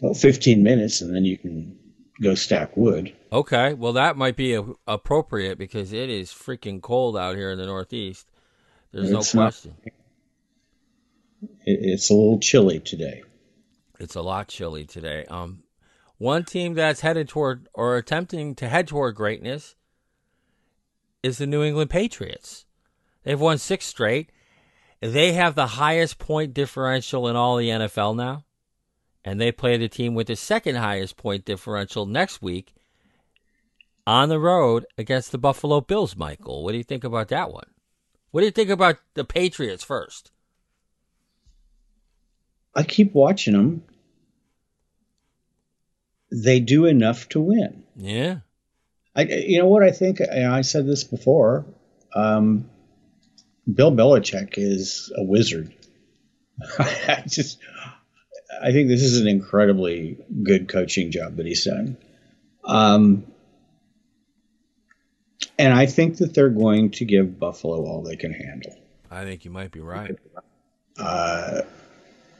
well, 0.00 0.14
15 0.14 0.62
minutes, 0.62 1.00
and 1.00 1.14
then 1.14 1.24
you 1.24 1.38
can 1.38 1.78
go 2.22 2.34
stack 2.34 2.76
wood. 2.76 3.14
Okay, 3.32 3.74
well 3.74 3.94
that 3.94 4.16
might 4.16 4.36
be 4.36 4.54
a, 4.54 4.64
appropriate 4.86 5.58
because 5.58 5.92
it 5.92 6.10
is 6.10 6.30
freaking 6.30 6.82
cold 6.82 7.16
out 7.16 7.36
here 7.36 7.50
in 7.50 7.58
the 7.58 7.66
Northeast. 7.66 8.30
There's 8.92 9.10
it's 9.10 9.34
no 9.34 9.40
question. 9.40 9.74
Not, 9.84 9.92
it's 11.64 12.10
a 12.10 12.14
little 12.14 12.38
chilly 12.38 12.80
today. 12.80 13.22
It's 14.00 14.14
a 14.14 14.22
lot 14.22 14.48
chilly 14.48 14.84
today. 14.84 15.24
Um, 15.28 15.62
one 16.18 16.44
team 16.44 16.74
that's 16.74 17.00
headed 17.00 17.28
toward 17.28 17.68
or 17.74 17.96
attempting 17.96 18.54
to 18.56 18.68
head 18.68 18.88
toward 18.88 19.14
greatness 19.14 19.76
is 21.22 21.38
the 21.38 21.46
New 21.46 21.62
England 21.62 21.90
Patriots. 21.90 22.66
They've 23.22 23.40
won 23.40 23.58
six 23.58 23.86
straight. 23.86 24.30
They 25.00 25.32
have 25.32 25.54
the 25.54 25.66
highest 25.66 26.18
point 26.18 26.54
differential 26.54 27.28
in 27.28 27.36
all 27.36 27.56
the 27.56 27.68
NFL 27.68 28.16
now. 28.16 28.44
And 29.24 29.40
they 29.40 29.52
play 29.52 29.76
the 29.76 29.88
team 29.88 30.14
with 30.14 30.26
the 30.26 30.36
second 30.36 30.76
highest 30.76 31.16
point 31.16 31.44
differential 31.44 32.04
next 32.04 32.42
week 32.42 32.74
on 34.06 34.28
the 34.28 34.38
road 34.38 34.84
against 34.98 35.32
the 35.32 35.38
Buffalo 35.38 35.80
Bills, 35.80 36.14
Michael. 36.14 36.62
What 36.62 36.72
do 36.72 36.78
you 36.78 36.84
think 36.84 37.04
about 37.04 37.28
that 37.28 37.50
one? 37.50 37.68
What 38.30 38.40
do 38.40 38.46
you 38.46 38.52
think 38.52 38.70
about 38.70 38.96
the 39.14 39.24
Patriots 39.24 39.84
first? 39.84 40.30
I 42.74 42.82
keep 42.82 43.14
watching 43.14 43.54
them. 43.54 43.84
They 46.30 46.60
do 46.60 46.86
enough 46.86 47.28
to 47.30 47.40
win. 47.40 47.84
Yeah. 47.96 48.38
I, 49.14 49.22
you 49.22 49.58
know 49.58 49.68
what 49.68 49.84
I 49.84 49.92
think? 49.92 50.20
I 50.20 50.62
said 50.62 50.86
this 50.86 51.04
before. 51.04 51.64
Um, 52.14 52.68
Bill 53.72 53.92
Belichick 53.92 54.54
is 54.56 55.12
a 55.16 55.22
wizard. 55.22 55.72
I 56.78 57.22
just, 57.26 57.58
I 58.62 58.72
think 58.72 58.88
this 58.88 59.02
is 59.02 59.20
an 59.20 59.28
incredibly 59.28 60.18
good 60.42 60.68
coaching 60.68 61.10
job 61.10 61.36
that 61.36 61.46
he's 61.46 61.64
done. 61.64 61.96
Um, 62.64 63.26
and 65.58 65.72
I 65.72 65.86
think 65.86 66.18
that 66.18 66.34
they're 66.34 66.48
going 66.48 66.90
to 66.92 67.04
give 67.04 67.38
Buffalo 67.38 67.84
all 67.86 68.02
they 68.02 68.16
can 68.16 68.32
handle. 68.32 68.76
I 69.10 69.24
think 69.24 69.44
you 69.44 69.50
might 69.50 69.70
be 69.70 69.80
right. 69.80 70.18
Uh, 70.98 71.62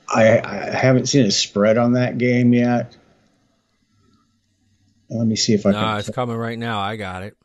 I, 0.09 0.41
I 0.41 0.77
haven't 0.77 1.07
seen 1.07 1.27
a 1.27 1.31
spread 1.31 1.79
on 1.79 1.93
that 1.93 2.19
game 2.19 2.53
yet. 2.53 2.97
Let 5.09 5.27
me 5.27 5.37
see 5.37 5.55
if 5.55 5.67
I 5.67 5.73
can. 5.73 5.81
No, 5.81 5.97
it's 5.97 6.11
coming 6.11 6.37
right 6.37 6.59
now. 6.59 6.81
I 6.81 6.97
got 6.97 7.23
it. 7.23 7.37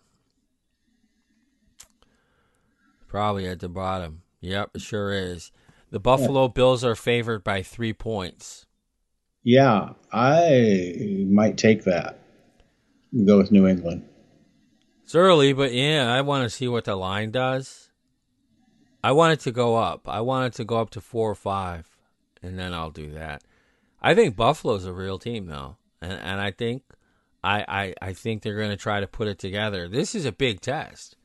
Probably 3.07 3.47
at 3.47 3.59
the 3.59 3.69
bottom. 3.69 4.21
Yep, 4.41 4.71
it 4.75 4.81
sure 4.81 5.11
is. 5.11 5.51
The 5.91 5.99
Buffalo 5.99 6.43
yeah. 6.43 6.51
Bills 6.53 6.83
are 6.83 6.95
favored 6.95 7.43
by 7.43 7.63
three 7.63 7.93
points. 7.93 8.65
Yeah, 9.43 9.93
I 10.11 11.25
might 11.27 11.57
take 11.57 11.85
that. 11.85 12.19
Go 13.25 13.37
with 13.37 13.51
New 13.51 13.67
England. 13.67 14.07
It's 15.03 15.15
early, 15.15 15.53
but 15.53 15.73
yeah, 15.73 16.13
I 16.13 16.21
want 16.21 16.43
to 16.43 16.49
see 16.49 16.67
what 16.67 16.85
the 16.85 16.95
line 16.95 17.31
does. 17.31 17.89
I 19.03 19.11
want 19.13 19.33
it 19.33 19.39
to 19.41 19.51
go 19.51 19.75
up. 19.75 20.07
I 20.07 20.21
want 20.21 20.53
it 20.53 20.57
to 20.57 20.65
go 20.65 20.77
up 20.77 20.91
to 20.91 21.01
four 21.01 21.31
or 21.31 21.35
five, 21.35 21.88
and 22.41 22.57
then 22.57 22.73
I'll 22.73 22.91
do 22.91 23.11
that. 23.11 23.43
I 24.01 24.15
think 24.15 24.35
Buffalo's 24.35 24.85
a 24.85 24.93
real 24.93 25.19
team, 25.19 25.47
though, 25.47 25.77
and 26.01 26.13
and 26.13 26.39
I 26.39 26.51
think 26.51 26.83
I 27.43 27.65
I, 27.67 28.09
I 28.09 28.13
think 28.13 28.41
they're 28.41 28.57
going 28.57 28.69
to 28.69 28.77
try 28.77 28.99
to 28.99 29.07
put 29.07 29.27
it 29.27 29.39
together. 29.39 29.87
This 29.87 30.15
is 30.15 30.25
a 30.25 30.31
big 30.31 30.61
test. 30.61 31.15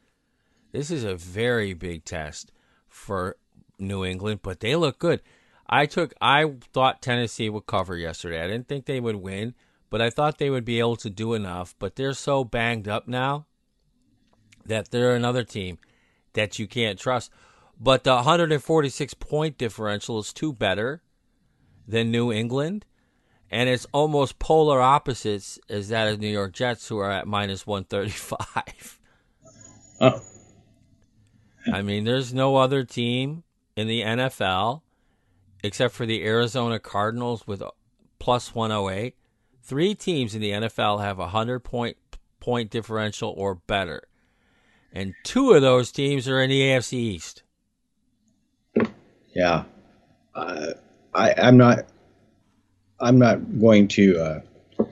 This 0.72 0.90
is 0.90 1.04
a 1.04 1.14
very 1.14 1.72
big 1.72 2.04
test 2.04 2.50
for 2.88 3.36
New 3.78 4.04
England, 4.04 4.40
but 4.42 4.60
they 4.60 4.74
look 4.74 4.98
good. 4.98 5.22
I 5.68 5.86
took 5.86 6.14
I 6.20 6.52
thought 6.72 7.02
Tennessee 7.02 7.48
would 7.48 7.66
cover 7.66 7.96
yesterday. 7.96 8.42
I 8.42 8.48
didn't 8.48 8.68
think 8.68 8.86
they 8.86 9.00
would 9.00 9.16
win, 9.16 9.54
but 9.88 10.02
I 10.02 10.10
thought 10.10 10.38
they 10.38 10.50
would 10.50 10.64
be 10.64 10.80
able 10.80 10.96
to 10.96 11.10
do 11.10 11.34
enough. 11.34 11.74
But 11.78 11.96
they're 11.96 12.12
so 12.12 12.44
banged 12.44 12.88
up 12.88 13.06
now 13.06 13.46
that 14.66 14.90
they're 14.90 15.14
another 15.14 15.44
team 15.44 15.78
that 16.32 16.58
you 16.58 16.66
can't 16.66 16.98
trust. 16.98 17.30
but 17.80 18.04
the 18.04 18.14
146 18.14 19.14
point 19.14 19.58
differential 19.58 20.18
is 20.18 20.32
two 20.32 20.52
better 20.52 21.02
than 21.86 22.10
New 22.10 22.32
England, 22.32 22.84
and 23.50 23.68
it's 23.68 23.86
almost 23.92 24.38
polar 24.38 24.80
opposites 24.80 25.58
as 25.68 25.88
that 25.88 26.08
of 26.08 26.20
New 26.20 26.28
York 26.28 26.52
Jets, 26.52 26.88
who 26.88 26.98
are 26.98 27.10
at 27.10 27.26
minus 27.26 27.66
135. 27.66 29.00
Oh, 30.00 30.20
I 31.72 31.82
mean, 31.82 32.04
there's 32.04 32.34
no 32.34 32.56
other 32.56 32.84
team 32.84 33.44
in 33.76 33.86
the 33.86 34.02
NFL 34.02 34.82
except 35.62 35.94
for 35.94 36.04
the 36.04 36.24
Arizona 36.24 36.78
Cardinals 36.78 37.46
with 37.46 37.62
plus 38.18 38.54
108. 38.54 39.14
Three 39.62 39.94
teams 39.94 40.34
in 40.34 40.42
the 40.42 40.50
NFL 40.50 41.00
have 41.00 41.18
a 41.18 41.22
100 41.22 41.60
point 41.60 41.96
point 42.38 42.70
differential 42.70 43.32
or 43.36 43.54
better. 43.54 44.02
And 44.92 45.14
two 45.24 45.52
of 45.52 45.62
those 45.62 45.90
teams 45.90 46.28
are 46.28 46.40
in 46.40 46.50
the 46.50 46.60
AFC 46.60 46.92
East. 46.92 47.42
yeah. 49.34 49.64
Uh, 50.34 50.72
I, 51.14 51.34
I'm 51.36 51.56
not. 51.56 51.86
I'm 53.00 53.18
not 53.18 53.60
going 53.60 53.88
to 53.88 54.18
uh, 54.18 54.84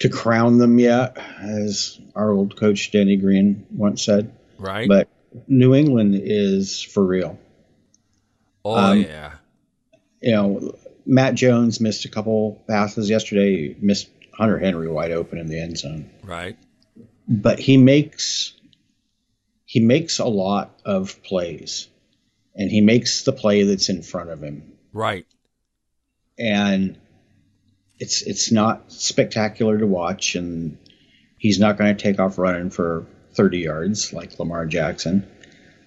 to 0.00 0.08
crown 0.08 0.58
them 0.58 0.78
yet, 0.78 1.16
as 1.40 2.00
our 2.14 2.30
old 2.30 2.56
coach 2.58 2.90
Denny 2.90 3.16
Green 3.16 3.66
once 3.70 4.02
said. 4.02 4.32
Right? 4.58 4.88
But 4.88 5.08
New 5.46 5.74
England 5.74 6.20
is 6.22 6.82
for 6.82 7.04
real. 7.04 7.38
oh, 8.64 8.76
um, 8.76 9.00
yeah. 9.00 9.32
You 10.20 10.32
know, 10.32 10.78
Mac 11.06 11.34
Jones 11.34 11.80
missed 11.80 12.04
a 12.04 12.08
couple 12.08 12.62
passes 12.68 13.08
yesterday. 13.08 13.74
He 13.74 13.76
missed 13.80 14.08
Hunter 14.34 14.58
Henry 14.58 14.88
wide 14.88 15.12
open 15.12 15.38
in 15.38 15.46
the 15.46 15.60
end 15.60 15.78
zone. 15.78 16.10
Right. 16.22 16.56
but 17.30 17.58
he 17.58 17.76
makes 17.76 18.52
he 19.64 19.78
makes 19.80 20.18
a 20.18 20.26
lot 20.26 20.80
of 20.84 21.22
plays 21.22 21.88
and 22.56 22.70
he 22.70 22.80
makes 22.80 23.22
the 23.22 23.32
play 23.32 23.62
that's 23.62 23.88
in 23.88 24.02
front 24.02 24.30
of 24.30 24.42
him 24.42 24.72
Right. 24.92 25.26
and 26.38 26.98
it's 27.98 28.22
it's 28.22 28.50
not 28.50 28.90
spectacular 28.90 29.78
to 29.78 29.86
watch 29.86 30.34
and 30.34 30.78
he's 31.38 31.58
not 31.58 31.76
going 31.76 31.94
to 31.96 32.02
take 32.02 32.18
off 32.18 32.38
running 32.38 32.70
for 32.70 33.06
30 33.34 33.58
yards 33.58 34.12
like 34.12 34.38
Lamar 34.38 34.66
Jackson 34.66 35.28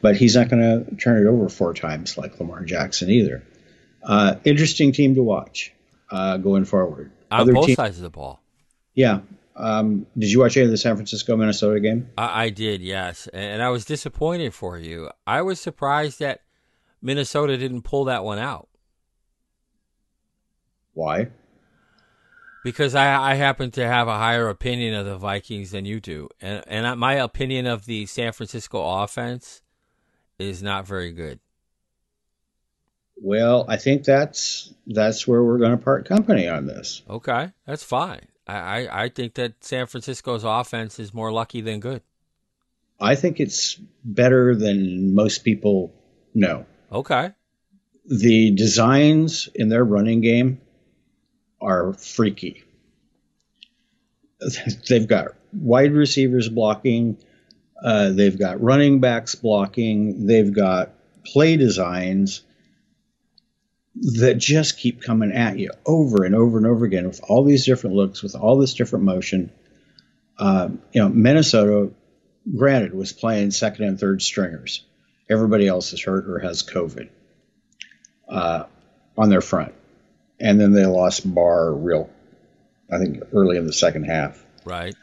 but 0.01 0.15
he's 0.17 0.35
not 0.35 0.49
going 0.49 0.61
to 0.61 0.95
turn 0.95 1.25
it 1.25 1.29
over 1.29 1.49
four 1.49 1.73
times 1.73 2.17
like 2.17 2.39
Lamar 2.39 2.63
Jackson 2.63 3.09
either 3.09 3.43
uh, 4.03 4.35
interesting 4.43 4.91
team 4.91 5.15
to 5.15 5.23
watch 5.23 5.73
uh, 6.11 6.37
going 6.37 6.65
forward 6.65 7.11
On 7.31 7.41
Other 7.41 7.53
both 7.53 7.67
team- 7.67 7.75
sides 7.75 7.97
of 7.97 8.03
the 8.03 8.09
ball. 8.09 8.41
yeah 8.93 9.21
um, 9.55 10.07
did 10.17 10.31
you 10.31 10.39
watch 10.39 10.57
any 10.57 10.65
of 10.65 10.71
the 10.71 10.77
San 10.77 10.95
Francisco 10.95 11.35
Minnesota 11.37 11.79
game 11.79 12.09
I, 12.17 12.45
I 12.45 12.49
did, 12.49 12.81
yes. 12.81 13.27
And 13.33 13.61
I 13.61 13.69
was 13.69 13.85
disappointed 13.85 14.51
for 14.55 14.79
you. 14.79 15.11
I 15.27 15.43
was 15.43 15.61
surprised 15.61 16.17
that 16.19 16.41
Minnesota 17.03 17.55
didn't 17.55 17.83
pull 17.83 18.05
that 18.05 18.23
one 18.23 18.39
out. 18.39 18.67
Why 20.93 21.27
because 22.63 22.95
I, 22.95 23.31
I 23.31 23.35
happen 23.35 23.71
to 23.71 23.85
have 23.85 24.07
a 24.07 24.17
higher 24.17 24.47
opinion 24.47 24.95
of 24.95 25.05
the 25.05 25.17
Vikings 25.17 25.71
than 25.71 25.85
you 25.85 25.99
do, 25.99 26.29
and 26.41 26.63
and 26.67 26.99
my 26.99 27.15
opinion 27.15 27.67
of 27.67 27.85
the 27.85 28.05
San 28.05 28.31
Francisco 28.31 28.81
offense 29.03 29.61
is 30.39 30.63
not 30.63 30.87
very 30.87 31.11
good. 31.11 31.39
Well, 33.17 33.65
I 33.67 33.77
think 33.77 34.05
that's 34.05 34.73
that's 34.87 35.27
where 35.27 35.43
we're 35.43 35.59
going 35.59 35.77
to 35.77 35.83
part 35.83 36.07
company 36.07 36.47
on 36.47 36.65
this. 36.65 37.03
Okay, 37.09 37.51
that's 37.67 37.83
fine. 37.83 38.27
I, 38.47 38.55
I, 38.55 39.03
I 39.03 39.09
think 39.09 39.35
that 39.35 39.63
San 39.63 39.85
Francisco's 39.85 40.43
offense 40.43 40.99
is 40.99 41.13
more 41.13 41.31
lucky 41.31 41.61
than 41.61 41.79
good. 41.79 42.01
I 42.99 43.15
think 43.15 43.39
it's 43.39 43.75
better 44.03 44.55
than 44.55 45.13
most 45.13 45.43
people 45.43 45.93
know. 46.33 46.65
Okay, 46.91 47.31
The 48.05 48.51
designs 48.51 49.49
in 49.55 49.69
their 49.69 49.83
running 49.83 50.21
game 50.21 50.61
are 51.63 51.93
freaky. 51.93 52.63
They've 54.89 55.07
got 55.07 55.35
wide 55.53 55.93
receivers 55.93 56.49
blocking, 56.49 57.17
uh, 57.81 58.09
they've 58.09 58.37
got 58.37 58.61
running 58.61 58.99
backs 58.99 59.35
blocking, 59.35 60.27
they've 60.27 60.53
got 60.53 60.91
play 61.25 61.57
designs 61.57 62.41
that 63.95 64.37
just 64.37 64.77
keep 64.77 65.01
coming 65.01 65.31
at 65.31 65.59
you 65.59 65.69
over 65.85 66.23
and 66.23 66.35
over 66.35 66.57
and 66.57 66.65
over 66.65 66.85
again 66.85 67.07
with 67.07 67.21
all 67.23 67.43
these 67.43 67.65
different 67.65 67.95
looks, 67.95 68.23
with 68.23 68.35
all 68.35 68.57
this 68.57 68.73
different 68.73 69.05
motion. 69.05 69.51
Um, 70.39 70.81
you 70.91 71.01
know, 71.01 71.09
Minnesota, 71.09 71.91
granted, 72.55 72.93
was 72.93 73.13
playing 73.13 73.51
second 73.51 73.85
and 73.85 73.99
third 73.99 74.21
stringers. 74.21 74.83
Everybody 75.29 75.67
else 75.67 75.93
is 75.93 76.01
hurt 76.01 76.27
or 76.27 76.39
has 76.39 76.63
COVID 76.63 77.09
uh, 78.27 78.63
on 79.17 79.29
their 79.29 79.41
front. 79.41 79.73
And 80.43 80.59
then 80.59 80.73
they 80.73 80.85
lost 80.85 81.31
Barr 81.33 81.73
real, 81.73 82.09
I 82.91 82.97
think, 82.99 83.23
early 83.33 83.57
in 83.57 83.65
the 83.65 83.73
second 83.73 84.03
half. 84.03 84.43
right. 84.65 84.93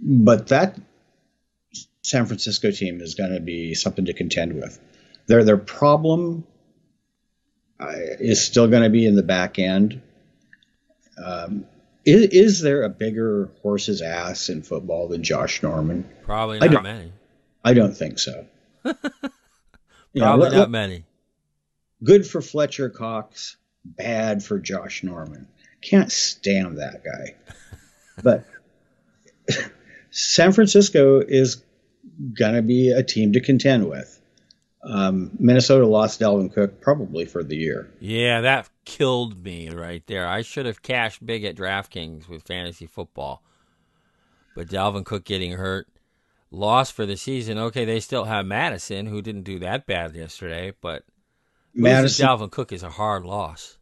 But 0.00 0.48
that 0.48 0.78
San 2.02 2.26
Francisco 2.26 2.70
team 2.70 3.00
is 3.00 3.14
going 3.14 3.32
to 3.32 3.40
be 3.40 3.74
something 3.74 4.04
to 4.04 4.12
contend 4.12 4.54
with. 4.54 4.78
Their 5.26 5.42
their 5.42 5.56
problem 5.56 6.46
uh, 7.80 7.92
is 8.20 8.44
still 8.44 8.68
going 8.68 8.82
to 8.82 8.90
be 8.90 9.06
in 9.06 9.16
the 9.16 9.22
back 9.22 9.58
end. 9.58 10.02
Um, 11.24 11.64
is, 12.04 12.22
is 12.26 12.60
there 12.60 12.82
a 12.82 12.90
bigger 12.90 13.48
horse's 13.62 14.02
ass 14.02 14.50
in 14.50 14.62
football 14.62 15.08
than 15.08 15.22
Josh 15.22 15.62
Norman? 15.62 16.06
Probably 16.24 16.58
I 16.60 16.66
not 16.66 16.70
don't- 16.72 16.82
many. 16.82 17.12
I 17.64 17.72
don't 17.72 17.96
think 17.96 18.18
so. 18.18 18.46
You 20.12 20.22
know, 20.22 20.28
Probably 20.28 20.48
not 20.50 20.58
let- 20.58 20.70
many. 20.70 21.04
good 22.02 22.26
for 22.26 22.40
Fletcher 22.40 22.88
Cox, 22.88 23.56
bad 23.96 24.42
for 24.42 24.58
Josh 24.58 25.02
Norman. 25.02 25.46
Can't 25.80 26.10
stand 26.10 26.78
that 26.78 27.02
guy. 27.04 27.34
But 28.22 28.44
San 30.10 30.52
Francisco 30.52 31.20
is 31.20 31.62
going 32.32 32.54
to 32.54 32.62
be 32.62 32.90
a 32.90 33.02
team 33.02 33.32
to 33.32 33.40
contend 33.40 33.88
with. 33.88 34.20
Um, 34.82 35.32
Minnesota 35.38 35.86
lost 35.86 36.20
Dalvin 36.20 36.52
Cook 36.52 36.80
probably 36.80 37.24
for 37.24 37.42
the 37.42 37.56
year. 37.56 37.90
Yeah, 37.98 38.40
that 38.42 38.70
killed 38.84 39.42
me 39.42 39.68
right 39.68 40.02
there. 40.06 40.26
I 40.26 40.42
should 40.42 40.66
have 40.66 40.82
cashed 40.82 41.24
big 41.24 41.44
at 41.44 41.56
DraftKings 41.56 42.28
with 42.28 42.46
fantasy 42.46 42.86
football. 42.86 43.42
But 44.54 44.68
Dalvin 44.68 45.04
Cook 45.04 45.24
getting 45.24 45.52
hurt, 45.52 45.88
lost 46.50 46.92
for 46.92 47.04
the 47.04 47.16
season. 47.16 47.58
Okay, 47.58 47.84
they 47.84 48.00
still 48.00 48.24
have 48.24 48.46
Mattison, 48.46 49.06
who 49.06 49.20
didn't 49.20 49.42
do 49.42 49.58
that 49.58 49.86
bad 49.86 50.14
yesterday, 50.14 50.72
but 50.80 51.02
Mattison, 51.76 52.26
Dalvin 52.26 52.50
Cook 52.50 52.72
is 52.72 52.82
a 52.82 52.90
hard 52.90 53.24
loss. 53.24 53.76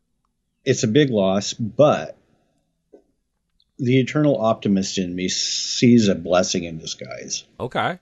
it's 0.64 0.82
a 0.82 0.88
big 0.88 1.10
loss, 1.10 1.52
but 1.52 2.16
the 3.78 4.00
eternal 4.00 4.40
optimist 4.40 4.98
in 4.98 5.14
me 5.14 5.28
sees 5.28 6.08
a 6.08 6.14
blessing 6.14 6.64
in 6.64 6.78
disguise. 6.78 7.44
Okay. 7.58 7.98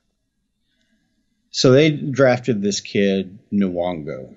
So 1.51 1.73
they 1.73 1.91
drafted 1.91 2.63
this 2.63 2.81
kid, 2.81 3.39
Nwangwu, 3.53 4.35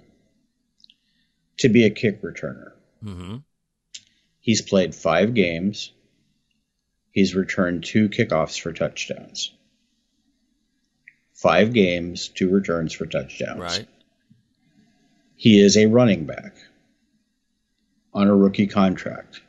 to 1.60 1.70
be 1.70 1.86
a 1.86 1.90
kick 1.90 2.22
returner. 2.22 2.72
Mm-hmm. 3.04 3.38
He's 4.42 4.62
played 4.62 4.94
five 4.94 5.34
games. 5.34 5.92
He's 7.12 7.34
returned 7.36 7.86
two 7.86 8.10
kickoffs 8.10 8.60
for 8.60 8.74
touchdowns. 8.74 9.54
Five 11.34 11.74
games, 11.74 12.28
two 12.28 12.50
returns 12.50 12.94
for 12.94 13.06
touchdowns. 13.06 13.60
Right. 13.60 13.88
He 15.36 15.60
is 15.60 15.78
a 15.78 15.86
running 15.88 16.26
back 16.26 16.56
on 18.14 18.28
a 18.28 18.36
rookie 18.36 18.68
contract. 18.68 19.42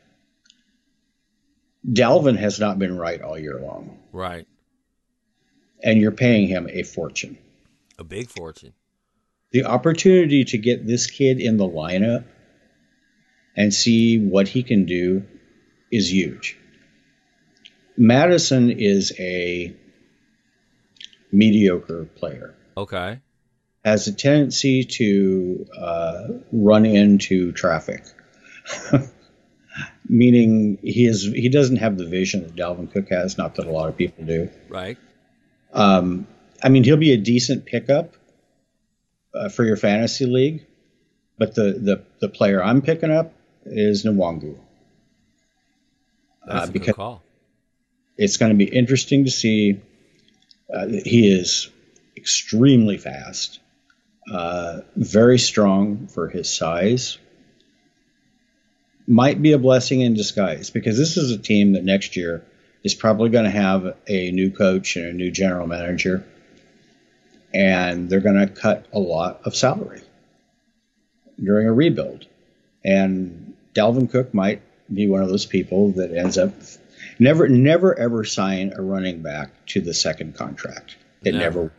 Dalvin 1.88 2.36
has 2.36 2.58
not 2.58 2.78
been 2.78 2.96
right 2.98 3.20
all 3.22 3.38
year 3.38 3.60
long, 3.60 3.98
Right. 4.12 4.46
and 5.82 6.00
you're 6.00 6.10
paying 6.10 6.48
him 6.48 6.68
a 6.70 6.82
fortune. 6.82 7.38
A 7.98 8.04
big 8.04 8.28
fortune. 8.28 8.72
the 9.52 9.64
opportunity 9.64 10.44
to 10.44 10.58
get 10.58 10.86
this 10.86 11.06
kid 11.06 11.40
in 11.40 11.56
the 11.56 11.66
lineup 11.68 12.24
and 13.56 13.72
see 13.72 14.18
what 14.18 14.48
he 14.48 14.62
can 14.62 14.84
do 14.84 15.22
is 15.90 16.12
huge. 16.12 16.58
Mattison 17.96 18.70
is 18.70 19.12
a 19.18 19.74
mediocre 21.32 22.04
player, 22.16 22.54
Okay. 22.76 23.20
Has 23.86 24.08
a 24.08 24.12
tendency 24.12 24.82
to 24.82 25.64
uh, 25.78 26.24
run 26.50 26.84
into 26.84 27.52
traffic. 27.52 28.02
Meaning 30.08 30.78
he 30.82 31.06
is 31.06 31.22
he 31.22 31.48
doesn't 31.48 31.76
have 31.76 31.96
the 31.96 32.06
vision 32.06 32.42
that 32.42 32.56
Dalvin 32.56 32.92
Cook 32.92 33.10
has, 33.10 33.38
not 33.38 33.54
that 33.54 33.66
a 33.66 33.70
lot 33.70 33.88
of 33.88 33.96
people 33.96 34.24
do. 34.24 34.50
Right. 34.68 34.98
Um, 35.72 36.26
I 36.64 36.68
mean, 36.68 36.82
he'll 36.82 36.96
be 36.96 37.12
a 37.12 37.16
decent 37.16 37.64
pickup 37.64 38.14
uh, 39.32 39.50
for 39.50 39.64
your 39.64 39.76
fantasy 39.76 40.26
league, 40.26 40.66
but 41.38 41.54
the, 41.54 41.74
the, 41.74 42.04
the 42.20 42.28
player 42.28 42.60
I'm 42.60 42.82
picking 42.82 43.12
up 43.12 43.34
is 43.66 44.04
Nwangwu. 44.04 44.56
That's 46.44 46.68
Uh, 46.68 46.72
a 46.74 46.78
good 46.78 46.94
call. 46.96 47.22
It's 48.16 48.36
going 48.36 48.50
to 48.50 48.56
be 48.58 48.64
interesting 48.64 49.26
to 49.26 49.30
see. 49.30 49.80
Uh, 50.72 50.86
he 50.88 51.28
is 51.30 51.68
extremely 52.16 52.98
fast. 52.98 53.60
Uh, 54.30 54.80
very 54.96 55.38
strong 55.38 56.08
for 56.08 56.28
his 56.28 56.52
size. 56.52 57.18
Might 59.06 59.40
be 59.40 59.52
a 59.52 59.58
blessing 59.58 60.00
in 60.00 60.14
disguise 60.14 60.70
because 60.70 60.98
this 60.98 61.16
is 61.16 61.30
a 61.30 61.38
team 61.38 61.72
that 61.72 61.84
next 61.84 62.16
year 62.16 62.44
is 62.82 62.94
probably 62.94 63.30
going 63.30 63.44
to 63.44 63.50
have 63.50 63.96
a 64.08 64.30
new 64.32 64.50
coach 64.50 64.96
and 64.96 65.06
a 65.06 65.12
new 65.12 65.30
general 65.30 65.66
manager, 65.66 66.24
and 67.54 68.08
they're 68.08 68.20
going 68.20 68.38
to 68.38 68.52
cut 68.52 68.86
a 68.92 68.98
lot 68.98 69.42
of 69.44 69.54
salary 69.54 70.02
during 71.42 71.68
a 71.68 71.72
rebuild. 71.72 72.26
And 72.84 73.54
Dalvin 73.74 74.10
Cook 74.10 74.34
might 74.34 74.62
be 74.92 75.08
one 75.08 75.22
of 75.22 75.28
those 75.28 75.46
people 75.46 75.92
that 75.92 76.12
ends 76.12 76.38
up 76.38 76.52
never, 77.18 77.48
never 77.48 77.96
ever 77.98 78.24
sign 78.24 78.72
a 78.76 78.82
running 78.82 79.22
back 79.22 79.50
to 79.66 79.80
the 79.80 79.94
second 79.94 80.34
contract. 80.34 80.96
It 81.22 81.32
Never. 81.32 81.60
never, 81.60 81.72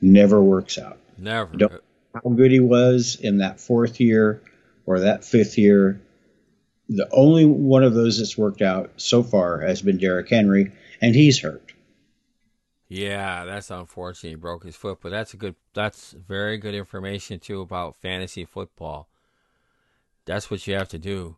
never 0.00 0.42
works 0.42 0.78
out. 0.78 0.98
Never. 1.18 1.56
Don't- 1.56 1.82
How 2.14 2.30
good 2.30 2.50
he 2.50 2.60
was 2.60 3.16
in 3.20 3.38
that 3.38 3.60
fourth 3.60 4.00
year 4.00 4.42
or 4.86 5.00
that 5.00 5.24
fifth 5.24 5.58
year. 5.58 6.00
The 6.88 7.08
only 7.12 7.44
one 7.44 7.82
of 7.82 7.94
those 7.94 8.18
that's 8.18 8.38
worked 8.38 8.62
out 8.62 8.92
so 8.96 9.22
far 9.22 9.60
has 9.60 9.82
been 9.82 9.98
Derrick 9.98 10.28
Henry, 10.28 10.70
and 11.00 11.14
he's 11.14 11.40
hurt. 11.40 11.72
Yeah, 12.88 13.44
that's 13.44 13.70
unfortunate. 13.70 14.30
He 14.30 14.34
broke 14.36 14.64
his 14.64 14.76
foot, 14.76 14.98
but 15.02 15.10
that's 15.10 15.34
a 15.34 15.36
good. 15.36 15.56
That's 15.74 16.12
very 16.12 16.56
good 16.58 16.74
information 16.74 17.40
too 17.40 17.60
about 17.60 17.96
fantasy 17.96 18.44
football. 18.44 19.08
That's 20.24 20.50
what 20.50 20.66
you 20.66 20.74
have 20.74 20.88
to 20.90 20.98
do. 20.98 21.36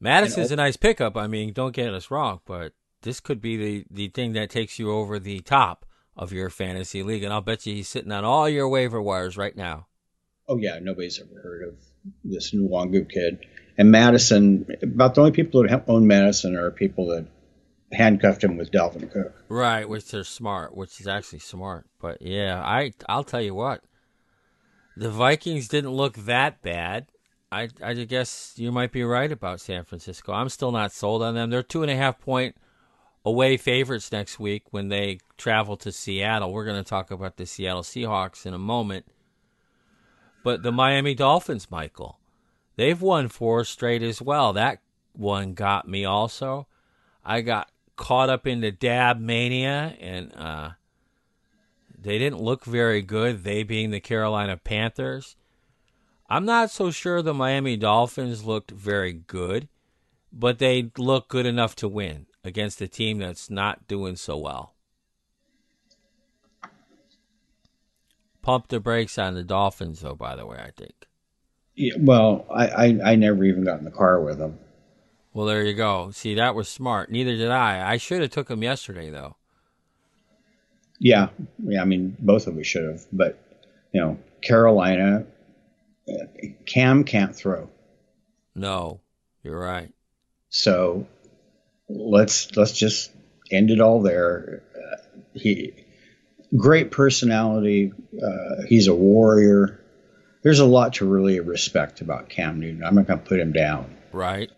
Mattison's 0.00 0.50
a 0.52 0.56
nice 0.56 0.76
pickup. 0.76 1.16
I 1.16 1.26
mean, 1.26 1.52
don't 1.52 1.74
get 1.74 1.92
us 1.94 2.10
wrong, 2.10 2.40
but 2.46 2.72
this 3.02 3.20
could 3.20 3.40
be 3.42 3.56
the 3.56 3.84
the 3.90 4.08
thing 4.08 4.32
that 4.32 4.50
takes 4.50 4.78
you 4.78 4.90
over 4.90 5.18
the 5.18 5.40
top 5.40 5.85
of 6.16 6.32
your 6.32 6.50
fantasy 6.50 7.02
league, 7.02 7.22
and 7.22 7.32
I'll 7.32 7.40
bet 7.40 7.66
you 7.66 7.74
he's 7.74 7.88
sitting 7.88 8.12
on 8.12 8.24
all 8.24 8.48
your 8.48 8.68
waiver 8.68 9.00
wires 9.00 9.36
right 9.36 9.56
now. 9.56 9.86
Oh 10.48 10.56
yeah, 10.56 10.78
nobody's 10.80 11.20
ever 11.20 11.40
heard 11.40 11.68
of 11.68 11.74
this 12.24 12.54
Nwangwu 12.54 13.10
kid. 13.10 13.40
And 13.78 13.90
Mattison, 13.90 14.66
about 14.82 15.14
the 15.14 15.20
only 15.20 15.32
people 15.32 15.62
that 15.62 15.84
own 15.88 16.06
Mattison 16.06 16.56
are 16.56 16.70
people 16.70 17.08
that 17.08 17.26
handcuffed 17.92 18.42
him 18.42 18.56
with 18.56 18.70
Dalvin 18.70 19.10
Cook. 19.10 19.34
Right, 19.48 19.88
which 19.88 20.10
they're 20.10 20.24
smart, 20.24 20.76
which 20.76 21.00
is 21.00 21.06
actually 21.06 21.40
smart. 21.40 21.86
But 22.00 22.22
yeah, 22.22 22.62
I 22.62 22.92
I'll 23.08 23.24
tell 23.24 23.42
you 23.42 23.54
what, 23.54 23.82
the 24.96 25.10
Vikings 25.10 25.68
didn't 25.68 25.90
look 25.90 26.16
that 26.16 26.62
bad. 26.62 27.08
I 27.52 27.68
I 27.82 27.94
guess 27.94 28.54
you 28.56 28.72
might 28.72 28.92
be 28.92 29.04
right 29.04 29.30
about 29.30 29.60
San 29.60 29.84
Francisco. 29.84 30.32
I'm 30.32 30.48
still 30.48 30.72
not 30.72 30.92
sold 30.92 31.22
on 31.22 31.34
them. 31.34 31.50
They're 31.50 31.62
two 31.62 31.82
and 31.82 31.90
a 31.90 31.96
half 31.96 32.20
point 32.20 32.56
away 33.26 33.56
favorites 33.56 34.12
next 34.12 34.38
week 34.38 34.62
when 34.70 34.88
they 34.88 35.18
travel 35.36 35.76
to 35.76 35.90
Seattle. 35.90 36.52
We're 36.52 36.64
going 36.64 36.82
to 36.82 36.88
talk 36.88 37.10
about 37.10 37.36
the 37.36 37.44
Seattle 37.44 37.82
Seahawks 37.82 38.46
in 38.46 38.54
a 38.54 38.58
moment. 38.58 39.04
But 40.44 40.62
the 40.62 40.70
Miami 40.70 41.16
Dolphins, 41.16 41.68
Michael, 41.68 42.20
they've 42.76 43.02
won 43.02 43.28
four 43.28 43.64
straight 43.64 44.04
as 44.04 44.22
well. 44.22 44.52
That 44.52 44.78
one 45.12 45.54
got 45.54 45.88
me 45.88 46.04
also. 46.04 46.68
I 47.24 47.40
got 47.40 47.68
caught 47.96 48.30
up 48.30 48.46
in 48.46 48.60
the 48.60 48.70
dab 48.70 49.18
mania 49.18 49.96
and 50.00 50.32
uh, 50.36 50.70
they 51.98 52.18
didn't 52.18 52.40
look 52.40 52.64
very 52.64 53.02
good, 53.02 53.42
they 53.42 53.64
being 53.64 53.90
the 53.90 53.98
Carolina 53.98 54.56
Panthers. 54.56 55.34
I'm 56.30 56.44
not 56.44 56.70
so 56.70 56.92
sure 56.92 57.22
the 57.22 57.34
Miami 57.34 57.76
Dolphins 57.76 58.44
looked 58.44 58.70
very 58.70 59.12
good, 59.12 59.66
but 60.32 60.60
they 60.60 60.92
looked 60.96 61.28
good 61.28 61.46
enough 61.46 61.74
to 61.76 61.88
win 61.88 62.26
against 62.46 62.80
a 62.80 62.88
team 62.88 63.18
that's 63.18 63.50
not 63.50 63.86
doing 63.88 64.16
so 64.16 64.36
well. 64.38 64.74
Pump 68.42 68.68
the 68.68 68.78
brakes 68.80 69.18
on 69.18 69.34
the 69.34 69.42
Dolphins, 69.42 70.00
though, 70.00 70.14
by 70.14 70.36
the 70.36 70.46
way, 70.46 70.58
I 70.58 70.70
think. 70.70 70.94
Yeah, 71.74 71.94
well, 71.98 72.46
I, 72.48 72.66
I, 72.68 72.98
I 73.04 73.14
never 73.16 73.44
even 73.44 73.64
got 73.64 73.78
in 73.80 73.84
the 73.84 73.90
car 73.90 74.20
with 74.20 74.38
them. 74.38 74.58
Well, 75.34 75.46
there 75.46 75.64
you 75.64 75.74
go. 75.74 76.10
See, 76.12 76.34
that 76.34 76.54
was 76.54 76.68
smart. 76.68 77.10
Neither 77.10 77.36
did 77.36 77.50
I. 77.50 77.92
I 77.92 77.96
should 77.98 78.22
have 78.22 78.30
took 78.30 78.48
him 78.48 78.62
yesterday, 78.62 79.10
though. 79.10 79.36
Yeah, 80.98 81.28
yeah. 81.58 81.82
I 81.82 81.84
mean, 81.84 82.16
both 82.20 82.46
of 82.46 82.56
us 82.56 82.66
should 82.66 82.84
have, 82.88 83.04
but 83.12 83.38
you 83.92 84.00
know, 84.00 84.18
Carolina, 84.40 85.26
uh, 86.08 86.24
Cam 86.64 87.04
can't 87.04 87.36
throw, 87.36 87.68
No, 88.54 89.00
you're 89.42 89.58
right. 89.58 89.92
so 90.48 91.06
let's 91.88 92.54
let's 92.56 92.72
just 92.72 93.10
end 93.50 93.70
it 93.70 93.80
all 93.80 94.02
there. 94.02 94.62
Uh, 94.74 94.96
he 95.34 95.72
great 96.56 96.90
personality. 96.90 97.92
Uh, 98.14 98.62
he's 98.66 98.88
a 98.88 98.94
warrior. 98.94 99.80
There's 100.42 100.60
a 100.60 100.66
lot 100.66 100.94
to 100.94 101.06
really 101.06 101.40
respect 101.40 102.00
about 102.00 102.28
Cam 102.28 102.60
Newton. 102.60 102.84
I'm 102.84 102.94
not 102.94 103.06
going 103.06 103.18
to 103.18 103.24
put 103.24 103.40
him 103.40 103.52
down. 103.52 103.96
Right. 104.12 104.50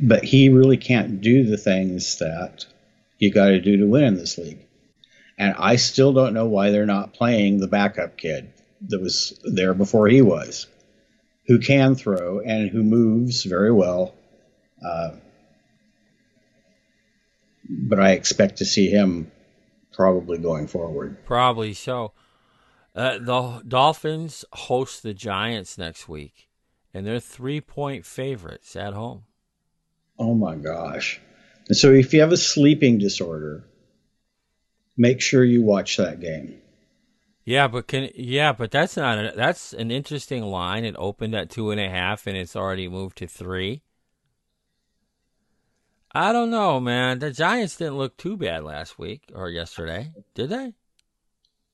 but 0.00 0.24
he 0.24 0.48
really 0.48 0.76
can't 0.76 1.20
do 1.20 1.44
the 1.44 1.56
things 1.56 2.18
that 2.18 2.66
you 3.18 3.32
got 3.32 3.48
to 3.48 3.60
do 3.60 3.78
to 3.78 3.86
win 3.86 4.04
in 4.04 4.16
this 4.16 4.38
league. 4.38 4.66
And 5.38 5.54
I 5.58 5.76
still 5.76 6.12
don't 6.12 6.34
know 6.34 6.46
why 6.46 6.70
they're 6.70 6.86
not 6.86 7.14
playing 7.14 7.58
the 7.58 7.66
backup 7.66 8.16
kid 8.16 8.52
that 8.88 9.00
was 9.00 9.38
there 9.44 9.74
before 9.74 10.06
he 10.08 10.22
was, 10.22 10.66
who 11.46 11.58
can 11.58 11.94
throw 11.94 12.40
and 12.40 12.70
who 12.70 12.82
moves 12.82 13.44
very 13.44 13.72
well. 13.72 14.14
Uh, 14.84 15.10
but 17.68 18.00
I 18.00 18.12
expect 18.12 18.58
to 18.58 18.64
see 18.64 18.88
him 18.88 19.30
probably 19.92 20.38
going 20.38 20.66
forward. 20.66 21.24
Probably 21.24 21.72
so. 21.74 22.12
Uh, 22.94 23.18
the 23.18 23.62
Dolphins 23.66 24.44
host 24.52 25.02
the 25.02 25.14
Giants 25.14 25.78
next 25.78 26.08
week, 26.08 26.48
and 26.92 27.06
they're 27.06 27.20
three 27.20 27.60
point 27.60 28.06
favorites 28.06 28.76
at 28.76 28.92
home. 28.92 29.24
Oh 30.18 30.34
my 30.34 30.54
gosh. 30.54 31.20
And 31.68 31.76
so 31.76 31.92
if 31.92 32.12
you 32.12 32.20
have 32.20 32.32
a 32.32 32.36
sleeping 32.36 32.98
disorder, 32.98 33.64
make 34.96 35.20
sure 35.20 35.42
you 35.42 35.62
watch 35.62 35.96
that 35.96 36.20
game. 36.20 36.60
Yeah, 37.44 37.68
but 37.68 37.86
can 37.86 38.10
yeah, 38.14 38.52
but 38.52 38.70
that's 38.70 38.96
not 38.96 39.18
a, 39.18 39.32
that's 39.36 39.72
an 39.72 39.90
interesting 39.90 40.44
line. 40.44 40.84
It 40.84 40.94
opened 40.98 41.34
at 41.34 41.50
two 41.50 41.70
and 41.70 41.80
a 41.80 41.90
half, 41.90 42.26
and 42.26 42.36
it's 42.36 42.56
already 42.56 42.88
moved 42.88 43.18
to 43.18 43.26
three. 43.26 43.82
I 46.14 46.32
don't 46.32 46.50
know, 46.50 46.78
man. 46.78 47.18
The 47.18 47.30
Giants 47.32 47.76
didn't 47.76 47.98
look 47.98 48.16
too 48.16 48.36
bad 48.36 48.62
last 48.64 48.98
week 48.98 49.32
or 49.34 49.50
yesterday, 49.50 50.12
did 50.34 50.48
they? 50.50 50.74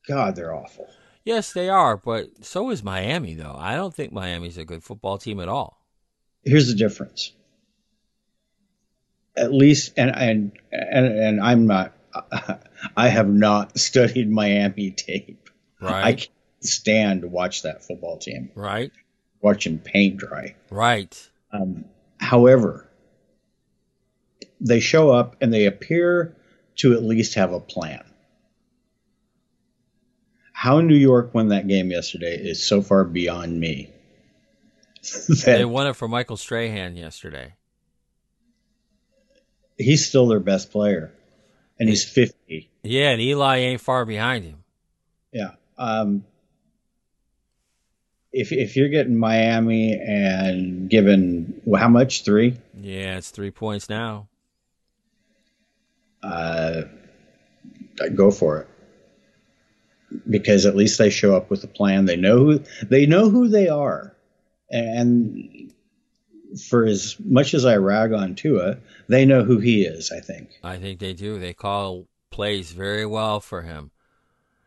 God, 0.08 0.34
they're 0.34 0.54
awful. 0.54 0.88
Yes, 1.24 1.52
they 1.52 1.68
are, 1.68 1.96
but 1.98 2.44
so 2.44 2.70
is 2.70 2.82
Miami, 2.82 3.34
though. 3.34 3.54
I 3.56 3.76
don't 3.76 3.94
think 3.94 4.12
Miami's 4.12 4.56
a 4.56 4.64
good 4.64 4.82
football 4.82 5.18
team 5.18 5.38
at 5.40 5.48
all. 5.48 5.84
Here's 6.42 6.68
the 6.68 6.74
difference. 6.74 7.32
At 9.36 9.52
least, 9.52 9.92
and 9.96 10.10
and 10.16 10.52
and, 10.72 11.06
and 11.06 11.40
I'm 11.40 11.66
not. 11.66 11.92
I 12.96 13.08
have 13.08 13.28
not 13.28 13.78
studied 13.78 14.30
Miami 14.30 14.90
tape. 14.90 15.50
Right. 15.80 16.04
I 16.04 16.12
can't 16.14 16.30
stand 16.60 17.22
to 17.22 17.28
watch 17.28 17.62
that 17.62 17.84
football 17.84 18.18
team. 18.18 18.50
right, 18.54 18.90
Watching 19.40 19.78
paint 19.78 20.16
dry. 20.16 20.56
right. 20.70 21.30
Um, 21.52 21.84
however, 22.18 22.89
they 24.60 24.80
show 24.80 25.10
up 25.10 25.36
and 25.40 25.52
they 25.52 25.66
appear 25.66 26.36
to 26.76 26.94
at 26.94 27.02
least 27.02 27.34
have 27.34 27.52
a 27.52 27.60
plan. 27.60 28.04
How 30.52 30.80
New 30.80 30.96
York 30.96 31.32
won 31.34 31.48
that 31.48 31.66
game 31.66 31.90
yesterday 31.90 32.36
is 32.36 32.66
so 32.66 32.82
far 32.82 33.04
beyond 33.04 33.58
me. 33.58 33.90
They 35.46 35.64
won 35.64 35.86
it 35.86 35.96
for 35.96 36.06
Michael 36.08 36.36
Strahan 36.36 36.94
yesterday. 36.96 37.54
he's 39.78 40.06
still 40.06 40.26
their 40.28 40.40
best 40.40 40.70
player, 40.70 41.10
and 41.78 41.88
he's 41.88 42.04
50. 42.04 42.68
Yeah, 42.82 43.10
and 43.10 43.20
Eli 43.20 43.56
ain't 43.58 43.80
far 43.80 44.04
behind 44.04 44.44
him. 44.44 44.62
Yeah. 45.32 45.52
Um, 45.78 46.24
if 48.32 48.52
if 48.52 48.76
you're 48.76 48.90
getting 48.90 49.16
Miami 49.16 49.94
and 49.94 50.88
given 50.90 51.62
well, 51.64 51.80
how 51.80 51.88
much 51.88 52.24
three, 52.24 52.58
Yeah, 52.78 53.16
it's 53.16 53.30
three 53.30 53.50
points 53.50 53.88
now. 53.88 54.28
Uh, 56.30 56.82
go 58.14 58.30
for 58.30 58.60
it. 58.60 58.68
Because 60.28 60.66
at 60.66 60.74
least 60.74 60.98
they 60.98 61.10
show 61.10 61.36
up 61.36 61.50
with 61.50 61.62
a 61.62 61.68
plan. 61.68 62.04
They 62.04 62.16
know 62.16 62.38
who 62.38 62.64
they 62.82 63.06
know 63.06 63.30
who 63.30 63.48
they 63.48 63.68
are, 63.68 64.16
and 64.68 65.72
for 66.68 66.84
as 66.84 67.16
much 67.20 67.54
as 67.54 67.64
I 67.64 67.76
rag 67.76 68.12
on 68.12 68.34
Tua, 68.34 68.78
they 69.08 69.24
know 69.24 69.44
who 69.44 69.58
he 69.58 69.84
is. 69.84 70.10
I 70.10 70.18
think. 70.18 70.50
I 70.64 70.78
think 70.78 70.98
they 70.98 71.12
do. 71.12 71.38
They 71.38 71.54
call 71.54 72.08
plays 72.30 72.72
very 72.72 73.06
well 73.06 73.38
for 73.38 73.62
him. 73.62 73.92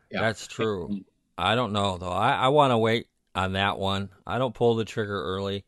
Yeah. 0.10 0.21
That's 0.21 0.47
true. 0.47 1.02
I 1.38 1.56
don't 1.56 1.73
know 1.73 1.97
though. 1.97 2.12
I, 2.12 2.34
I 2.34 2.47
want 2.49 2.71
to 2.71 2.78
wait 2.78 3.08
on 3.36 3.54
that 3.54 3.78
one. 3.78 4.10
I 4.26 4.38
don't 4.38 4.54
pull 4.56 4.76
the 4.76 4.86
trigger 4.86 5.21
early. 5.21 5.65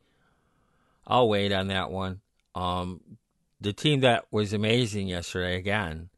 I'll 1.06 1.28
wait 1.28 1.52
on 1.52 1.68
that 1.68 1.90
one. 1.90 2.20
Um, 2.54 3.00
the 3.66 3.72
team 3.72 3.98
that 4.00 4.26
was 4.30 4.52
amazing 4.52 5.08
yesterday 5.08 5.56
again 5.56 6.08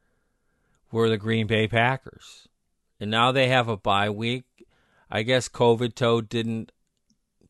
were 0.93 1.09
the 1.09 1.17
Green 1.17 1.47
Bay 1.47 1.67
Packers. 1.67 2.47
and 3.01 3.11
now 3.11 3.33
they 3.33 3.49
have 3.49 3.69
a 3.69 3.77
bye 3.77 4.11
week. 4.11 4.45
I 5.11 5.23
guess 5.23 5.49
COVID 5.49 5.95
Toad 5.95 6.29
didn't 6.29 6.73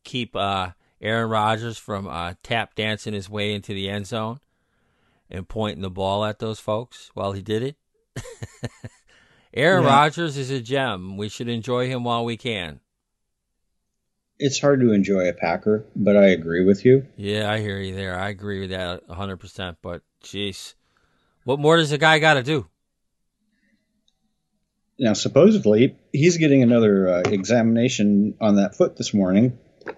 keep 0.05 0.37
uh, 0.37 0.71
Aaron 1.01 1.29
Rodgers 1.31 1.79
from 1.79 2.07
uh, 2.07 2.35
tap 2.45 2.77
dancing 2.77 3.13
his 3.13 3.29
way 3.29 3.53
into 3.53 3.75
the 3.75 3.89
end 3.91 4.07
zone 4.07 4.39
and 5.29 5.49
pointing 5.49 5.83
the 5.83 5.91
ball 5.91 6.25
at 6.25 6.39
those 6.39 6.61
folks 6.61 7.11
while 7.15 7.33
he 7.33 7.43
did 7.43 7.63
it. 7.63 7.77
Aaron 9.55 9.83
Yeah. 9.83 9.91
Rodgers 9.91 10.37
is 10.37 10.51
a 10.51 10.61
gem. 10.61 11.17
We 11.17 11.29
should 11.29 11.49
enjoy 11.49 11.89
him 11.89 12.05
while 12.05 12.25
we 12.25 12.37
can. 12.37 12.79
It's 14.39 14.61
hard 14.61 14.81
to 14.81 14.93
enjoy 14.93 15.29
a 15.29 15.33
Packer, 15.33 15.85
but 15.97 16.17
I 16.17 16.29
agree 16.29 16.65
with 16.65 16.85
you. 16.85 17.07
Yeah, 17.17 17.51
I 17.51 17.59
hear 17.59 17.81
you 17.81 17.95
there. 17.95 18.17
I 18.17 18.29
agree 18.29 18.61
with 18.61 18.71
that 18.71 19.07
100%. 19.09 19.77
But, 19.83 20.03
jeez, 20.23 20.75
what 21.45 21.59
more 21.59 21.77
does 21.77 21.91
a 21.91 21.99
guy 21.99 22.21
got 22.21 22.35
to 22.35 22.43
do? 22.45 22.67
Now, 24.97 25.13
supposedly, 25.13 25.97
he's 26.13 26.37
getting 26.37 26.63
another 26.63 27.09
uh, 27.09 27.23
examination 27.27 28.35
on 28.41 28.57
that 28.57 28.77
foot 28.77 28.97
this 28.97 29.13
morning 29.13 29.59
to 29.87 29.95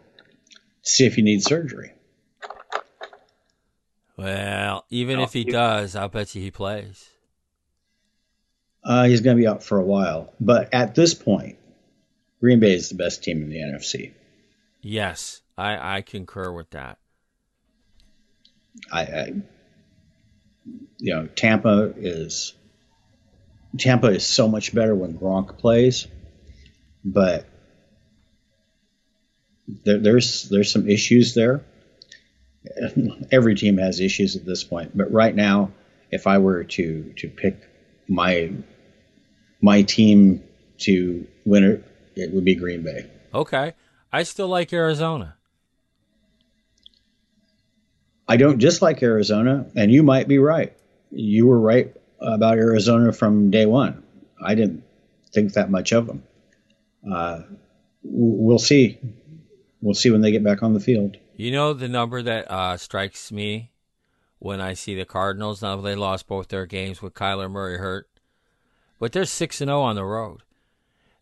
see 0.83 1.07
if 1.07 1.15
he 1.15 1.23
needs 1.23 1.45
surgery. 1.45 1.93
Well, 4.17 4.85
even 4.91 5.21
if 5.21 5.33
he 5.33 5.45
does, 5.45 5.97
I'll 5.97 6.09
bet 6.09 6.35
you 6.35 6.43
he 6.43 6.51
plays. 6.51 7.09
Uh, 8.85 9.05
he's 9.05 9.21
going 9.21 9.37
to 9.37 9.41
be 9.41 9.47
out 9.47 9.63
for 9.63 9.79
a 9.79 9.85
while. 9.85 10.33
But 10.41 10.73
at 10.75 10.95
this 10.95 11.15
point, 11.15 11.59
Green 12.41 12.61
Bay 12.61 12.75
is 12.75 12.89
the 12.89 12.95
best 12.95 13.23
team 13.23 13.43
in 13.43 13.51
the 13.51 13.59
NFC. 13.59 14.13
Yes, 14.83 15.43
I, 15.59 15.97
I 15.97 16.03
concur 16.03 16.53
with 16.53 16.71
that. 16.71 16.99
I, 18.93 19.03
I 19.03 19.33
you 20.99 21.15
know, 21.15 21.27
Tampa 21.27 21.93
is 21.97 22.55
Tampa 23.79 24.09
is 24.09 24.27
so 24.27 24.49
much 24.49 24.75
better 24.75 24.95
when 24.95 25.19
Gronk 25.19 25.59
plays, 25.59 26.07
but 27.05 27.47
there, 29.85 29.99
there's 29.99 30.49
there's 30.49 30.73
some 30.73 30.89
issues 30.89 31.35
there. 31.35 31.65
Every 33.33 33.55
team 33.55 33.79
has 33.79 34.01
issues 34.01 34.37
at 34.37 34.45
this 34.45 34.65
point, 34.65 34.97
but 34.97 35.13
right 35.13 35.35
now, 35.35 35.73
if 36.11 36.27
I 36.27 36.39
were 36.39 36.65
to 36.65 37.13
to 37.19 37.29
pick 37.29 37.57
my 38.09 38.53
my 39.61 39.83
team 39.83 40.43
to 40.79 41.27
win 41.45 41.65
it, 41.65 41.85
it 42.17 42.33
would 42.33 42.45
be 42.45 42.55
Green 42.55 42.83
Bay. 42.83 43.07
Okay. 43.33 43.75
I 44.13 44.25
still 44.25 44.49
like 44.49 44.73
Arizona. 44.73 45.37
I 48.29 48.37
don't 48.37 48.59
dislike 48.59 49.03
Arizona, 49.03 49.67
and 49.75 49.91
you 49.91 50.03
might 50.03 50.29
be 50.29 50.39
right. 50.39 50.73
You 51.11 51.47
were 51.47 51.61
right 51.61 51.95
about 52.21 52.59
Arizona 52.59 53.13
from 53.13 53.51
day 53.51 53.67
one. 53.67 54.03
I 54.41 54.55
didn't 54.55 54.85
think 55.33 55.55
that 55.55 55.71
much 55.71 55.93
of 55.93 56.07
them. 56.07 56.23
Uh, 57.11 57.43
we'll 58.03 58.59
see. 58.59 58.99
We'll 59.81 59.95
see 59.95 60.11
when 60.11 60.21
they 60.21 60.31
get 60.31 60.45
back 60.45 60.63
on 60.63 60.75
the 60.75 60.81
field. 60.81 61.17
You 61.37 61.51
know 61.51 61.73
the 61.73 61.89
number 61.89 62.23
that 62.23 62.51
uh, 62.51 62.77
strikes 62.77 63.33
me 63.33 63.71
when 64.39 64.61
I 64.61 64.75
see 64.75 64.95
the 64.95 65.05
Cardinals. 65.05 65.63
Now 65.63 65.77
they 65.77 65.95
lost 65.95 66.27
both 66.27 66.49
their 66.49 66.67
games 66.67 67.01
with 67.01 67.15
Kyler 67.15 67.51
Murray 67.51 67.79
hurt, 67.79 68.09
but 68.99 69.13
they're 69.13 69.25
six 69.25 69.61
and 69.61 69.69
zero 69.69 69.81
on 69.81 69.97
the 69.97 70.05
road. 70.05 70.43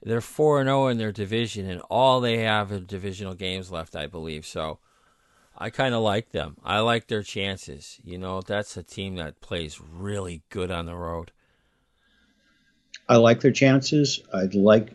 They're 0.03 0.21
four 0.21 0.61
and 0.61 0.69
zero 0.69 0.87
in 0.89 0.99
their 0.99 1.13
division, 1.13 1.69
and 1.69 1.81
all 1.91 2.21
they 2.21 2.39
have 2.39 2.71
are 2.71 2.79
divisional 2.79 3.35
games 3.35 3.71
left, 3.71 3.97
I 3.97 4.07
believe. 4.07 4.47
So 4.47 4.79
I 5.57 5.71
kind 5.71 5.95
of 5.95 6.03
like 6.03 6.31
them. 6.31 6.57
I 6.65 6.81
like 6.81 7.09
their 7.09 7.23
chances. 7.23 7.99
You 8.05 8.19
know, 8.19 8.41
that's 8.41 8.77
a 8.77 8.83
team 8.83 9.17
that 9.17 9.41
plays 9.41 9.81
really 9.81 10.43
good 10.51 10.71
on 10.71 10.87
the 10.87 10.95
road. 10.95 11.33
I 13.09 13.17
like 13.17 13.41
their 13.41 13.53
chances. 13.53 14.21
I'd 14.33 14.55
like. 14.55 14.91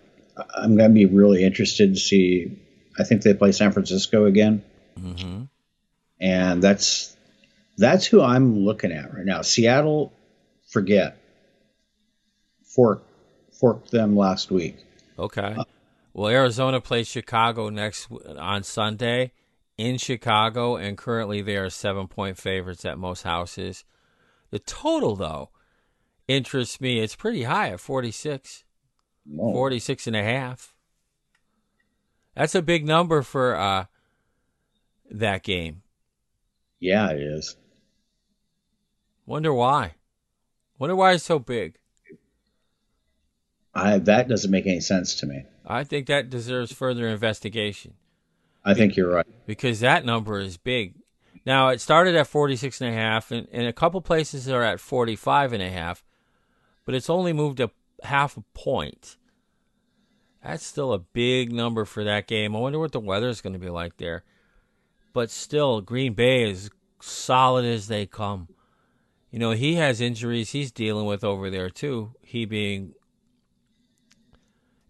I'm 0.55 0.77
going 0.77 0.89
to 0.89 0.93
be 0.93 1.05
really 1.05 1.43
interested 1.43 1.93
to 1.93 1.99
see. 1.99 2.59
I 2.97 3.03
think 3.03 3.21
they 3.21 3.33
play 3.33 3.51
San 3.51 3.71
Francisco 3.71 4.25
again, 4.25 4.63
hmm 4.97 5.43
and 6.19 6.61
that's 6.63 7.15
that's 7.77 8.05
who 8.05 8.21
I'm 8.21 8.59
looking 8.59 8.91
at 8.91 9.13
right 9.13 9.25
now. 9.25 9.41
Seattle, 9.41 10.13
forget. 10.69 11.17
Fork 12.63 13.03
forked 13.59 13.91
them 13.91 14.15
last 14.15 14.49
week. 14.51 14.77
Okay. 15.17 15.55
Well, 16.13 16.29
Arizona 16.29 16.79
plays 16.79 17.07
Chicago 17.07 17.69
next 17.69 18.07
on 18.37 18.63
Sunday 18.63 19.31
in 19.77 19.97
Chicago, 19.97 20.75
and 20.75 20.97
currently 20.97 21.41
they 21.41 21.57
are 21.57 21.69
seven 21.69 22.07
point 22.07 22.37
favorites 22.37 22.85
at 22.85 22.97
most 22.97 23.23
houses. 23.23 23.83
The 24.51 24.59
total, 24.59 25.15
though, 25.15 25.49
interests 26.27 26.79
me. 26.79 26.99
It's 26.99 27.15
pretty 27.15 27.43
high 27.43 27.69
at 27.69 27.79
46, 27.79 28.63
Whoa. 29.25 29.51
46 29.53 30.07
and 30.07 30.15
a 30.15 30.23
half. 30.23 30.75
That's 32.35 32.55
a 32.55 32.61
big 32.61 32.85
number 32.85 33.21
for 33.21 33.55
uh, 33.55 33.85
that 35.09 35.43
game. 35.43 35.81
Yeah, 36.79 37.11
it 37.11 37.21
is. 37.21 37.55
Wonder 39.25 39.53
why. 39.53 39.95
Wonder 40.77 40.95
why 40.95 41.13
it's 41.13 41.23
so 41.23 41.39
big. 41.39 41.77
I 43.75 43.97
that 43.97 44.27
doesn't 44.27 44.51
make 44.51 44.67
any 44.67 44.81
sense 44.81 45.15
to 45.15 45.25
me. 45.25 45.45
I 45.65 45.83
think 45.83 46.07
that 46.07 46.29
deserves 46.29 46.71
further 46.71 47.07
investigation. 47.07 47.93
I 48.65 48.73
think 48.73 48.95
you're 48.95 49.11
right. 49.11 49.27
because 49.45 49.81
that 49.81 50.05
number 50.05 50.39
is 50.39 50.57
big. 50.57 50.95
Now 51.45 51.69
it 51.69 51.81
started 51.81 52.15
at 52.15 52.27
46 52.27 52.79
and 52.81 52.91
a 52.91 52.93
half 52.93 53.31
and, 53.31 53.47
and 53.51 53.67
a 53.67 53.73
couple 53.73 53.99
places 54.01 54.47
are 54.47 54.63
at 54.63 54.79
45 54.79 55.53
and 55.53 55.63
a 55.63 55.69
half, 55.69 56.03
but 56.85 56.95
it's 56.95 57.09
only 57.09 57.33
moved 57.33 57.59
a 57.59 57.71
half 58.03 58.37
a 58.37 58.43
point. 58.53 59.17
That's 60.43 60.65
still 60.65 60.93
a 60.93 60.99
big 60.99 61.51
number 61.51 61.85
for 61.85 62.03
that 62.03 62.27
game. 62.27 62.55
I 62.55 62.59
wonder 62.59 62.79
what 62.79 62.91
the 62.91 62.99
weather 62.99 63.29
is 63.29 63.41
going 63.41 63.53
to 63.53 63.59
be 63.59 63.69
like 63.69 63.97
there. 63.97 64.23
But 65.13 65.29
still, 65.29 65.79
Green 65.79 66.13
Bay 66.13 66.49
is 66.49 66.69
solid 67.01 67.65
as 67.65 67.87
they 67.87 68.05
come. 68.05 68.49
You 69.31 69.39
know, 69.39 69.51
he 69.51 69.75
has 69.75 70.01
injuries 70.01 70.51
he's 70.51 70.71
dealing 70.71 71.05
with 71.05 71.23
over 71.23 71.49
there 71.49 71.69
too. 71.69 72.11
He 72.21 72.45
being 72.45 72.93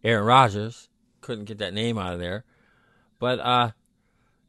Aaron 0.04 0.26
Rodgers. 0.26 0.90
Couldn't 1.22 1.46
get 1.46 1.60
that 1.60 1.74
name 1.74 1.98
out 1.98 2.14
of 2.14 2.20
there. 2.20 2.44
But 3.20 3.40
uh 3.40 3.72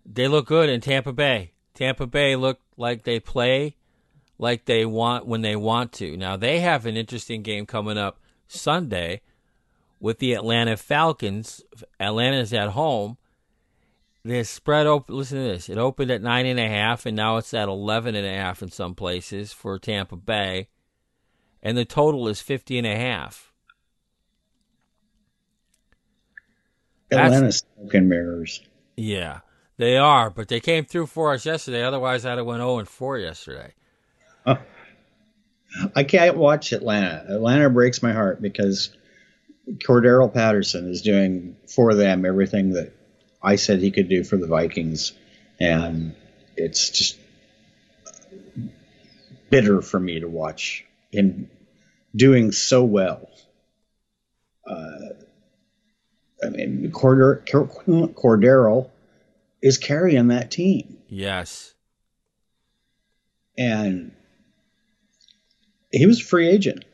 they 0.04 0.28
look 0.28 0.46
good 0.46 0.68
in 0.68 0.80
Tampa 0.80 1.12
Bay. 1.12 1.52
Tampa 1.74 2.06
Bay 2.06 2.36
look 2.36 2.60
like 2.76 3.04
they 3.04 3.20
play 3.20 3.76
like 4.38 4.64
they 4.64 4.84
want 4.84 5.26
when 5.26 5.42
they 5.42 5.56
want 5.56 5.92
to. 5.92 6.16
Now 6.16 6.36
they 6.36 6.60
have 6.60 6.86
an 6.86 6.96
interesting 6.96 7.42
game 7.42 7.66
coming 7.66 7.98
up 7.98 8.18
Sunday 8.48 9.22
with 10.00 10.18
the 10.18 10.34
Atlanta 10.34 10.76
Falcons. 10.76 11.62
Atlanta's 11.98 12.52
at 12.52 12.70
home. 12.70 13.16
The 14.24 14.42
spread 14.44 14.86
open. 14.86 15.16
Listen 15.16 15.38
to 15.38 15.44
this. 15.44 15.68
It 15.68 15.78
opened 15.78 16.10
at 16.10 16.22
nine 16.22 16.46
and 16.46 16.58
a 16.58 16.68
half, 16.68 17.06
and 17.06 17.16
now 17.16 17.36
it's 17.36 17.52
at 17.54 17.68
eleven 17.68 18.14
and 18.14 18.26
a 18.26 18.34
half 18.34 18.62
in 18.62 18.70
some 18.70 18.94
places 18.94 19.52
for 19.52 19.78
Tampa 19.78 20.16
Bay, 20.16 20.68
and 21.62 21.76
the 21.76 21.84
total 21.84 22.28
is 22.28 22.40
fifty 22.40 22.78
and 22.78 22.86
a 22.86 22.96
half. 22.96 23.52
Atlanta's 27.18 27.64
smoke 27.77 27.94
and 27.94 28.09
mirrors. 28.09 28.61
Yeah, 28.96 29.40
they 29.77 29.96
are, 29.96 30.31
but 30.31 30.48
they 30.48 30.61
came 30.61 30.85
through 30.85 31.07
for 31.07 31.33
us 31.33 31.46
yesterday. 31.46 31.83
Otherwise, 31.83 32.24
I'd 32.24 32.38
have 32.38 32.46
went 32.46 32.61
zero 32.61 32.79
and 32.79 32.88
four 32.88 33.18
yesterday. 33.18 33.72
I 34.46 36.05
can't 36.05 36.37
watch 36.37 36.72
Atlanta. 36.72 37.24
Atlanta 37.29 37.70
breaks 37.70 38.03
my 38.03 38.12
heart 38.12 38.40
because 38.40 38.90
Cordarrelle 39.68 40.33
Patterson 40.33 40.88
is 40.88 41.03
doing 41.03 41.57
for 41.66 41.94
them 41.94 42.24
everything 42.24 42.74
that 42.74 42.92
I 43.42 43.57
said 43.57 43.81
he 43.81 43.90
could 43.90 44.09
do 44.09 44.24
for 44.24 44.37
the 44.37 44.46
Vikings, 44.46 45.12
and 45.61 46.14
it's 46.57 46.90
just 46.90 47.18
bitter 49.50 49.83
for 49.83 49.98
me 49.98 50.20
to 50.20 50.29
watch 50.29 50.85
him 51.11 51.50
doing 52.14 52.53
so 52.53 52.85
well. 52.85 53.29
Uh, 54.66 55.14
I 56.44 56.48
mean, 56.50 56.90
Corder, 56.92 57.42
Cordarrelle 57.46 58.90
is 59.62 59.78
carrying 59.78 60.28
that 60.28 60.50
team. 60.50 60.98
Yes, 61.09 61.74
and 63.57 64.12
he 65.90 66.07
was 66.07 66.20
a 66.20 66.24
free 66.24 66.48
agent. 66.48 66.85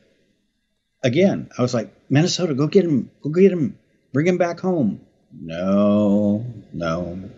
Again, 1.03 1.49
I 1.57 1.61
was 1.61 1.73
like, 1.73 1.93
Minnesota, 2.09 2.53
go 2.53 2.67
get 2.67 2.85
him, 2.85 3.09
go 3.23 3.31
get 3.31 3.51
him, 3.51 3.79
bring 4.13 4.27
him 4.27 4.37
back 4.37 4.59
home. 4.59 5.01
No, 5.33 6.45
no. 6.73 7.29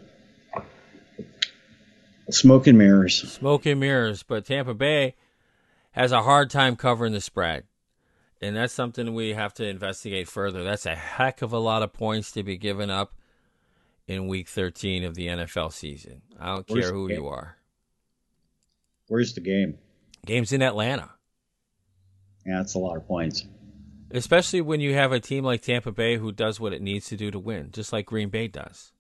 Smoke 2.29 2.67
and 2.67 2.77
mirrors. 2.77 3.21
smoke 3.31 3.65
and 3.65 3.79
mirrors. 3.79 4.23
But 4.23 4.45
Tampa 4.45 4.73
Bay 4.73 5.15
has 5.91 6.11
a 6.11 6.23
hard 6.23 6.49
time 6.49 6.75
covering 6.75 7.13
the 7.13 7.21
spread, 7.21 7.63
and 8.43 8.57
that's 8.57 8.73
something 8.73 9.13
we 9.13 9.33
have 9.33 9.53
to 9.55 9.65
investigate 9.65 10.27
further. 10.27 10.63
That's 10.63 10.85
a 10.85 10.95
heck 10.95 11.41
of 11.41 11.53
a 11.53 11.59
lot 11.59 11.81
of 11.81 11.93
points 11.93 12.31
to 12.33 12.43
be 12.43 12.57
given 12.57 12.89
up 12.89 13.13
in 14.05 14.27
Week 14.27 14.49
13 14.49 15.05
of 15.05 15.15
the 15.15 15.27
NFL 15.27 15.71
season. 15.71 16.21
I 16.37 16.47
don't 16.47 16.69
Where's 16.69 16.85
care 16.85 16.93
who 16.93 17.09
you 17.09 17.27
are. 17.27 17.57
Where's 19.07 19.33
the 19.33 19.41
game? 19.41 19.77
Game's 20.25 20.51
in 20.51 20.61
Atlanta. 20.61 21.11
Yeah, 22.45 22.57
that's 22.57 22.73
a 22.75 22.79
lot 22.79 22.97
of 22.97 23.07
points. 23.07 23.45
Especially 24.11 24.59
when 24.59 24.81
you 24.81 24.93
have 24.93 25.13
a 25.13 25.21
team 25.21 25.45
like 25.45 25.61
Tampa 25.61 25.93
Bay 25.93 26.17
who 26.17 26.31
does 26.33 26.59
what 26.59 26.73
it 26.73 26.81
needs 26.81 27.07
to 27.07 27.17
do 27.17 27.31
to 27.31 27.39
win, 27.39 27.71
just 27.71 27.93
like 27.93 28.05
Green 28.05 28.29
Bay 28.29 28.47
does. 28.47 28.91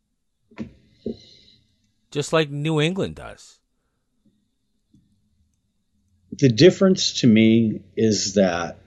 Just 2.11 2.31
like 2.31 2.49
New 2.49 2.79
England 2.79 3.15
does. 3.15 3.59
The 6.31 6.49
difference 6.49 7.21
to 7.21 7.27
me 7.27 7.81
is 7.95 8.35
that 8.35 8.77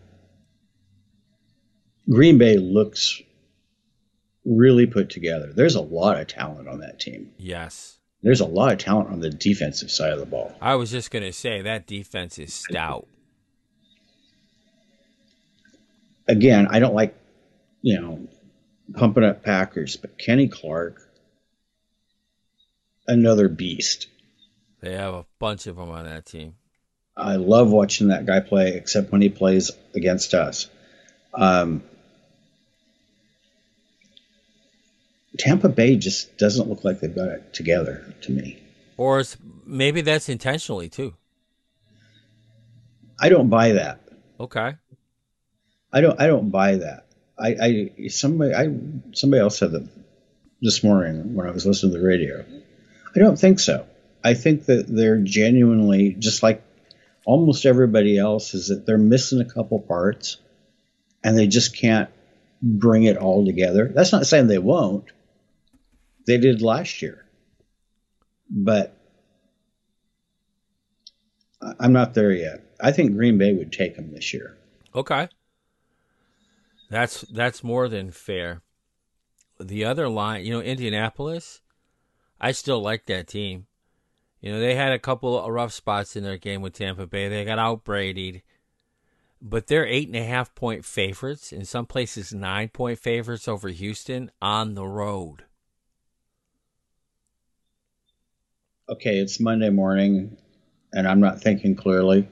Green 2.08 2.38
Bay 2.38 2.56
looks 2.56 3.20
really 4.44 4.86
put 4.86 5.10
together. 5.10 5.52
There's 5.52 5.74
a 5.74 5.80
lot 5.80 6.20
of 6.20 6.28
talent 6.28 6.68
on 6.68 6.80
that 6.80 7.00
team. 7.00 7.32
Yes. 7.36 7.98
There's 8.22 8.40
a 8.40 8.46
lot 8.46 8.72
of 8.72 8.78
talent 8.78 9.10
on 9.10 9.20
the 9.20 9.30
defensive 9.30 9.90
side 9.90 10.12
of 10.12 10.18
the 10.18 10.26
ball. 10.26 10.54
I 10.60 10.76
was 10.76 10.90
just 10.90 11.10
going 11.10 11.24
to 11.24 11.32
say 11.32 11.62
that 11.62 11.86
defense 11.86 12.38
is 12.38 12.54
stout. 12.54 13.06
Again, 16.28 16.68
I 16.70 16.78
don't 16.78 16.94
like, 16.94 17.16
you 17.82 18.00
know, 18.00 18.28
pumping 18.94 19.24
up 19.24 19.42
Packers, 19.44 19.96
but 19.96 20.18
Kenny 20.18 20.48
Clark, 20.48 21.00
another 23.06 23.48
beast. 23.48 24.08
They 24.80 24.92
have 24.92 25.14
a 25.14 25.26
bunch 25.38 25.66
of 25.66 25.76
them 25.76 25.90
on 25.90 26.04
that 26.04 26.26
team. 26.26 26.54
I 27.16 27.36
love 27.36 27.70
watching 27.70 28.08
that 28.08 28.26
guy 28.26 28.40
play, 28.40 28.74
except 28.74 29.10
when 29.10 29.22
he 29.22 29.28
plays 29.28 29.70
against 29.94 30.34
us. 30.34 30.68
Um, 31.32 31.82
Tampa 35.38 35.68
Bay 35.68 35.96
just 35.96 36.36
doesn't 36.38 36.68
look 36.68 36.84
like 36.84 37.00
they've 37.00 37.14
got 37.14 37.28
it 37.28 37.52
together 37.52 38.14
to 38.22 38.32
me. 38.32 38.62
Or 38.96 39.22
maybe 39.64 40.00
that's 40.00 40.28
intentionally 40.28 40.88
too. 40.88 41.14
I 43.20 43.28
don't 43.28 43.48
buy 43.48 43.72
that. 43.72 44.00
Okay. 44.38 44.74
I 45.92 46.00
don't. 46.00 46.20
I 46.20 46.26
don't 46.26 46.50
buy 46.50 46.76
that. 46.76 47.06
I, 47.38 47.56
I 47.60 48.08
somebody 48.08 48.54
I 48.54 48.68
somebody 49.12 49.40
else 49.40 49.58
said 49.58 49.72
that 49.72 49.88
this 50.60 50.82
morning 50.82 51.34
when 51.34 51.46
I 51.46 51.50
was 51.50 51.66
listening 51.66 51.92
to 51.92 51.98
the 51.98 52.04
radio. 52.04 52.44
I 53.14 53.18
don't 53.18 53.38
think 53.38 53.60
so. 53.60 53.86
I 54.22 54.34
think 54.34 54.66
that 54.66 54.86
they're 54.88 55.18
genuinely 55.18 56.14
just 56.18 56.42
like 56.42 56.62
almost 57.24 57.66
everybody 57.66 58.18
else 58.18 58.54
is 58.54 58.68
that 58.68 58.86
they're 58.86 58.98
missing 58.98 59.40
a 59.40 59.44
couple 59.44 59.80
parts 59.80 60.38
and 61.22 61.36
they 61.36 61.46
just 61.46 61.76
can't 61.76 62.10
bring 62.62 63.04
it 63.04 63.16
all 63.16 63.44
together. 63.44 63.90
That's 63.94 64.12
not 64.12 64.26
saying 64.26 64.46
they 64.46 64.58
won't. 64.58 65.04
They 66.26 66.38
did 66.38 66.62
last 66.62 67.02
year. 67.02 67.24
But 68.50 68.96
I'm 71.80 71.92
not 71.92 72.14
there 72.14 72.32
yet. 72.32 72.64
I 72.80 72.92
think 72.92 73.14
Green 73.14 73.38
Bay 73.38 73.52
would 73.52 73.72
take 73.72 73.96
them 73.96 74.12
this 74.12 74.32
year. 74.32 74.56
Okay. 74.94 75.28
That's 76.90 77.22
that's 77.22 77.64
more 77.64 77.88
than 77.88 78.10
fair. 78.10 78.62
The 79.58 79.84
other 79.84 80.08
line, 80.08 80.44
you 80.44 80.52
know, 80.52 80.60
Indianapolis, 80.60 81.62
I 82.40 82.52
still 82.52 82.80
like 82.80 83.06
that 83.06 83.26
team. 83.26 83.66
You 84.40 84.52
know, 84.52 84.60
they 84.60 84.74
had 84.74 84.92
a 84.92 84.98
couple 84.98 85.38
of 85.38 85.50
rough 85.50 85.72
spots 85.72 86.14
in 86.14 86.22
their 86.22 86.36
game 86.36 86.60
with 86.60 86.74
Tampa 86.74 87.06
Bay. 87.06 87.28
They 87.28 87.44
got 87.44 87.58
out 87.58 87.84
Brady'd. 87.84 88.42
But 89.40 89.66
they're 89.66 89.86
eight 89.86 90.06
and 90.06 90.16
a 90.16 90.24
half 90.24 90.54
point 90.54 90.84
favorites, 90.84 91.52
in 91.52 91.64
some 91.64 91.86
places 91.86 92.32
nine 92.32 92.68
point 92.68 92.98
favorites 92.98 93.48
over 93.48 93.68
Houston 93.68 94.30
on 94.40 94.74
the 94.74 94.86
road. 94.86 95.45
Okay, 98.88 99.18
it's 99.18 99.40
Monday 99.40 99.70
morning 99.70 100.36
and 100.92 101.06
I'm 101.06 101.20
not 101.20 101.40
thinking 101.40 101.76
clearly, 101.76 102.28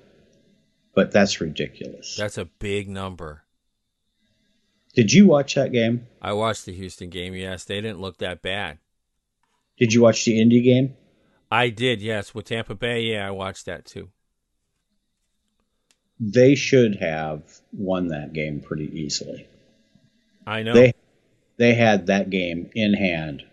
but 0.95 1.13
that's 1.13 1.41
ridiculous. 1.41 2.17
That's 2.17 2.39
a 2.39 2.47
big 2.47 2.89
number. 2.89 3.43
Did 4.95 5.13
you 5.13 5.27
watch 5.27 5.57
that 5.57 5.73
game? 5.73 6.07
I 6.23 6.33
watched 6.33 6.65
the 6.67 6.73
Houston 6.73 7.11
game, 7.11 7.35
yes. 7.35 7.65
They 7.65 7.81
didn't 7.81 8.01
look 8.01 8.19
that 8.19 8.43
bad. 8.43 8.79
Did 9.77 9.93
you 9.93 10.03
watch 10.03 10.25
the 10.25 10.41
Indy 10.41 10.63
game? 10.63 10.97
I 11.51 11.69
did, 11.69 12.01
yes. 12.01 12.35
With 12.35 12.47
Tampa 12.47 12.75
Bay, 12.75 13.03
yeah, 13.03 13.27
I 13.27 13.33
watched 13.33 13.67
that 13.67 13.85
too. 13.85 14.11
They 16.21 16.55
should 16.55 16.97
have 16.97 17.43
won 17.73 18.09
that 18.09 18.33
game 18.33 18.61
pretty 18.61 18.89
easily. 18.99 19.49
I 20.47 20.63
know. 20.63 20.73
They 20.73 20.95
they 21.57 21.75
had 21.75 22.07
that 22.07 22.31
game 22.31 22.71
in 22.75 22.95
hand. 22.95 23.45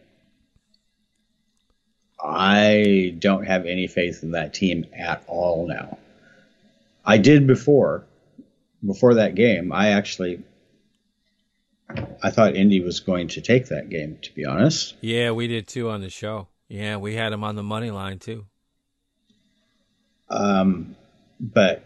I 2.24 3.16
don't 3.18 3.46
have 3.46 3.66
any 3.66 3.88
faith 3.88 4.24
in 4.24 4.32
that 4.32 4.54
team 4.54 4.86
at 4.94 5.24
all 5.28 5.68
now. 5.68 5.98
I 7.04 7.18
did 7.18 7.48
before 7.48 8.06
before 8.86 9.16
that 9.16 9.36
game. 9.36 9.72
I 9.72 9.90
actually 9.90 10.44
I 12.24 12.30
thought 12.30 12.56
Indy 12.56 12.80
was 12.80 13.00
going 13.00 13.30
to 13.30 13.42
take 13.42 13.68
that 13.68 13.90
game, 13.90 14.18
to 14.22 14.34
be 14.34 14.46
honest. 14.46 14.96
Yeah, 15.02 15.32
we 15.32 15.48
did 15.48 15.68
too 15.68 15.90
on 15.90 16.02
the 16.02 16.10
show. 16.10 16.48
Yeah, 16.68 16.98
we 16.98 17.16
had 17.16 17.34
him 17.34 17.44
on 17.44 17.56
the 17.56 17.64
money 17.64 17.92
line 17.92 18.20
too. 18.20 18.46
Um, 20.30 20.96
but 21.40 21.84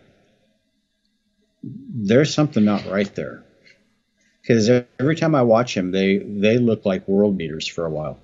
there's 1.64 2.34
something 2.34 2.64
not 2.64 2.86
right 2.86 3.14
there 3.16 3.44
because 4.42 4.70
every 5.00 5.16
time 5.16 5.34
I 5.34 5.42
watch 5.42 5.76
him, 5.76 5.92
they 5.92 6.18
they 6.18 6.58
look 6.58 6.86
like 6.86 7.08
world 7.08 7.38
beaters 7.38 7.68
for 7.68 7.86
a 7.86 7.90
while, 7.90 8.20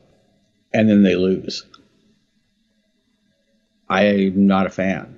and 0.74 0.88
then 0.88 1.02
they 1.02 1.15
lose. 1.15 1.65
I'm 3.91 4.47
not 4.47 4.67
a 4.67 4.69
fan. 4.69 5.17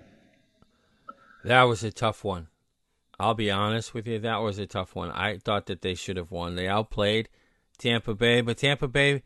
That 1.44 1.64
was 1.64 1.84
a 1.84 1.92
tough 1.92 2.24
one. 2.24 2.48
I'll 3.20 3.36
be 3.36 3.52
honest 3.52 3.94
with 3.94 4.08
you, 4.08 4.20
that 4.20 4.38
was 4.38 4.58
a 4.58 4.66
tough 4.66 4.96
one. 4.96 5.12
I 5.12 5.38
thought 5.38 5.68
that 5.68 5.82
they 5.82 5.94
should 5.94 6.18
have 6.18 6.32
won. 6.32 6.56
They 6.56 6.68
outplayed 6.68 7.30
Tampa 7.78 8.16
Bay, 8.16 8.42
but 8.42 8.58
Tampa 8.58 8.88
Bay, 8.88 9.22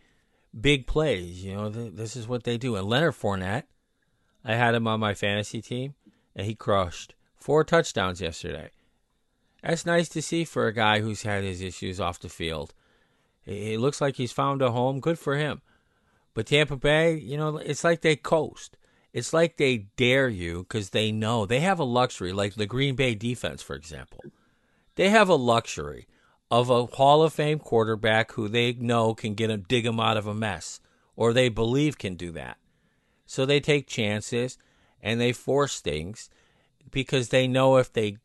big 0.59 0.85
plays. 0.87 1.43
You 1.43 1.55
know, 1.55 1.69
th- 1.71 1.93
this 1.93 2.15
is 2.15 2.27
what 2.27 2.43
they 2.43 2.57
do. 2.57 2.75
And 2.75 2.87
Leonard 2.87 3.13
Fournette, 3.13 3.63
I 4.43 4.55
had 4.55 4.75
him 4.75 4.87
on 4.87 4.99
my 4.99 5.13
fantasy 5.13 5.61
team, 5.61 5.95
and 6.35 6.45
he 6.45 6.53
crushed 6.53 7.15
four 7.37 7.63
touchdowns 7.63 8.19
yesterday. 8.19 8.71
That's 9.63 9.85
nice 9.85 10.09
to 10.09 10.21
see 10.21 10.43
for 10.43 10.67
a 10.67 10.73
guy 10.73 10.99
who's 10.99 11.23
had 11.23 11.43
his 11.43 11.61
issues 11.61 11.99
off 11.99 12.19
the 12.19 12.29
field. 12.29 12.73
It 13.45 13.79
looks 13.79 14.01
like 14.01 14.17
he's 14.17 14.33
found 14.33 14.61
a 14.61 14.71
home. 14.71 14.99
Good 14.99 15.17
for 15.17 15.37
him. 15.37 15.61
But 16.33 16.47
Tampa 16.47 16.75
Bay, 16.75 17.15
you 17.15 17.37
know, 17.37 17.57
it's 17.57 17.83
like 17.83 18.01
they 18.01 18.15
coast. 18.15 18.77
It's 19.17 19.33
like 19.33 19.57
they 19.57 19.87
dare 19.95 20.29
you 20.29 20.59
because 20.59 20.91
they 20.91 21.11
know 21.11 21.47
they 21.47 21.61
have 21.61 21.79
a 21.79 21.83
luxury, 21.83 22.31
like 22.31 22.53
the 22.53 22.67
Green 22.67 22.95
Bay 22.95 23.15
defense, 23.15 23.63
for 23.63 23.75
example. 23.75 24.23
They 24.93 25.09
have 25.09 25.27
a 25.27 25.33
luxury 25.33 26.07
of 26.51 26.69
a 26.69 26.85
Hall 26.85 27.23
of 27.23 27.33
Fame 27.33 27.57
quarterback 27.57 28.33
who 28.33 28.47
they 28.47 28.73
know 28.73 29.15
can 29.15 29.33
get 29.33 29.49
him, 29.49 29.65
dig 29.67 29.85
them 29.85 29.99
out 29.99 30.17
of 30.17 30.27
a 30.27 30.35
mess, 30.35 30.81
or 31.15 31.33
they 31.33 31.49
believe 31.49 31.97
can 31.97 32.13
do 32.13 32.31
that. 32.33 32.57
So 33.25 33.43
they 33.43 33.59
take 33.59 33.87
chances 33.87 34.59
and 35.01 35.19
they 35.19 35.33
force 35.33 35.79
things 35.79 36.29
because 36.91 37.29
they 37.29 37.47
know 37.47 37.77
if 37.77 37.91
they 37.91 38.17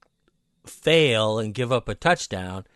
fail 0.67 1.39
and 1.39 1.55
give 1.55 1.73
up 1.73 1.89
a 1.89 1.95
touchdown, 1.95 2.67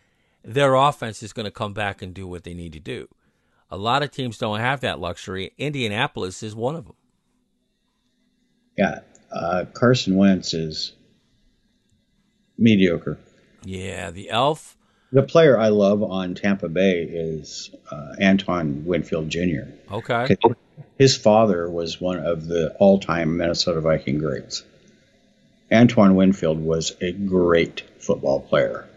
their 0.43 0.73
offense 0.73 1.21
is 1.21 1.33
going 1.33 1.45
to 1.45 1.51
come 1.51 1.75
back 1.75 2.01
and 2.01 2.15
do 2.15 2.25
what 2.27 2.45
they 2.45 2.55
need 2.55 2.73
to 2.73 2.79
do. 2.79 3.09
A 3.69 3.77
lot 3.77 4.01
of 4.01 4.09
teams 4.09 4.39
don't 4.39 4.59
have 4.59 4.81
that 4.81 4.99
luxury. 4.99 5.53
Indianapolis 5.59 6.41
is 6.41 6.55
one 6.55 6.75
of 6.75 6.85
them. 6.87 6.95
Yeah, 8.77 8.99
uh, 9.31 9.65
Carson 9.73 10.15
Wentz 10.15 10.53
is 10.53 10.93
mediocre. 12.57 13.17
Yeah, 13.63 14.11
the 14.11 14.29
elf. 14.29 14.77
The 15.11 15.23
player 15.23 15.57
I 15.57 15.69
love 15.69 16.03
on 16.03 16.35
Tampa 16.35 16.67
Bay 16.69 17.03
is 17.03 17.71
uh, 17.89 18.15
Antoine 18.21 18.85
Winfield 18.85 19.29
Jr. 19.29 19.71
Okay. 19.91 20.35
His 20.97 21.15
father 21.15 21.69
was 21.69 22.01
one 22.01 22.19
of 22.19 22.45
the 22.45 22.75
all-time 22.79 23.37
Minnesota 23.37 23.81
Viking 23.81 24.17
greats. 24.17 24.63
Antoine 25.71 26.15
Winfield 26.15 26.59
was 26.59 26.95
a 27.01 27.11
great 27.11 27.83
football 27.99 28.41
player, 28.41 28.87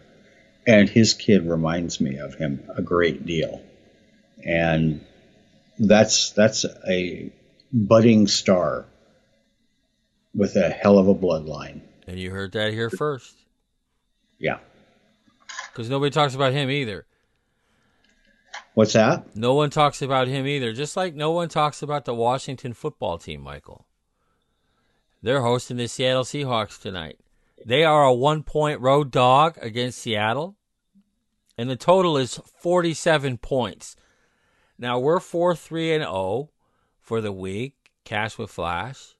and 0.67 0.89
his 0.89 1.13
kid 1.13 1.47
reminds 1.47 1.99
me 2.01 2.17
of 2.17 2.35
him 2.35 2.63
a 2.75 2.81
great 2.81 3.25
deal. 3.25 3.61
And 4.43 5.05
that's 5.79 6.31
that's 6.31 6.65
a 6.87 7.31
budding 7.71 8.27
star 8.27 8.85
with 10.33 10.55
a 10.55 10.69
hell 10.69 10.97
of 10.97 11.07
a 11.07 11.15
bloodline. 11.15 11.81
And 12.07 12.19
you 12.19 12.31
heard 12.31 12.53
that 12.53 12.73
here 12.73 12.89
first. 12.89 13.35
Yeah. 14.39 14.59
Because 15.71 15.89
nobody 15.89 16.11
talks 16.11 16.35
about 16.35 16.53
him 16.53 16.69
either. 16.69 17.05
What's 18.73 18.93
that? 18.93 19.35
No 19.35 19.53
one 19.53 19.69
talks 19.69 20.01
about 20.01 20.27
him 20.27 20.47
either. 20.47 20.73
Just 20.73 20.95
like 20.95 21.13
no 21.13 21.31
one 21.31 21.49
talks 21.49 21.81
about 21.81 22.05
the 22.05 22.13
Washington 22.13 22.73
football 22.73 23.17
team, 23.17 23.41
Michael. 23.41 23.85
They're 25.21 25.41
hosting 25.41 25.77
the 25.77 25.87
Seattle 25.87 26.23
Seahawks 26.23 26.81
tonight. 26.81 27.19
They 27.65 27.83
are 27.83 28.05
a 28.05 28.13
one 28.13 28.43
point 28.43 28.79
road 28.79 29.11
dog 29.11 29.57
against 29.61 29.99
Seattle. 29.99 30.55
And 31.57 31.69
the 31.69 31.75
total 31.75 32.17
is 32.17 32.39
47 32.59 33.37
points. 33.37 33.95
Now 34.79 34.97
we're 34.97 35.19
4 35.19 35.55
3 35.55 35.93
and 35.93 36.03
0 36.03 36.49
for 37.01 37.21
the 37.21 37.31
week. 37.31 37.75
Cash 38.03 38.37
with 38.37 38.49
Flash 38.49 39.15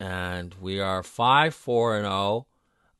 and 0.00 0.54
we 0.60 0.80
are 0.80 1.02
5 1.02 1.54
4 1.54 1.96
and 1.96 2.04
0 2.04 2.46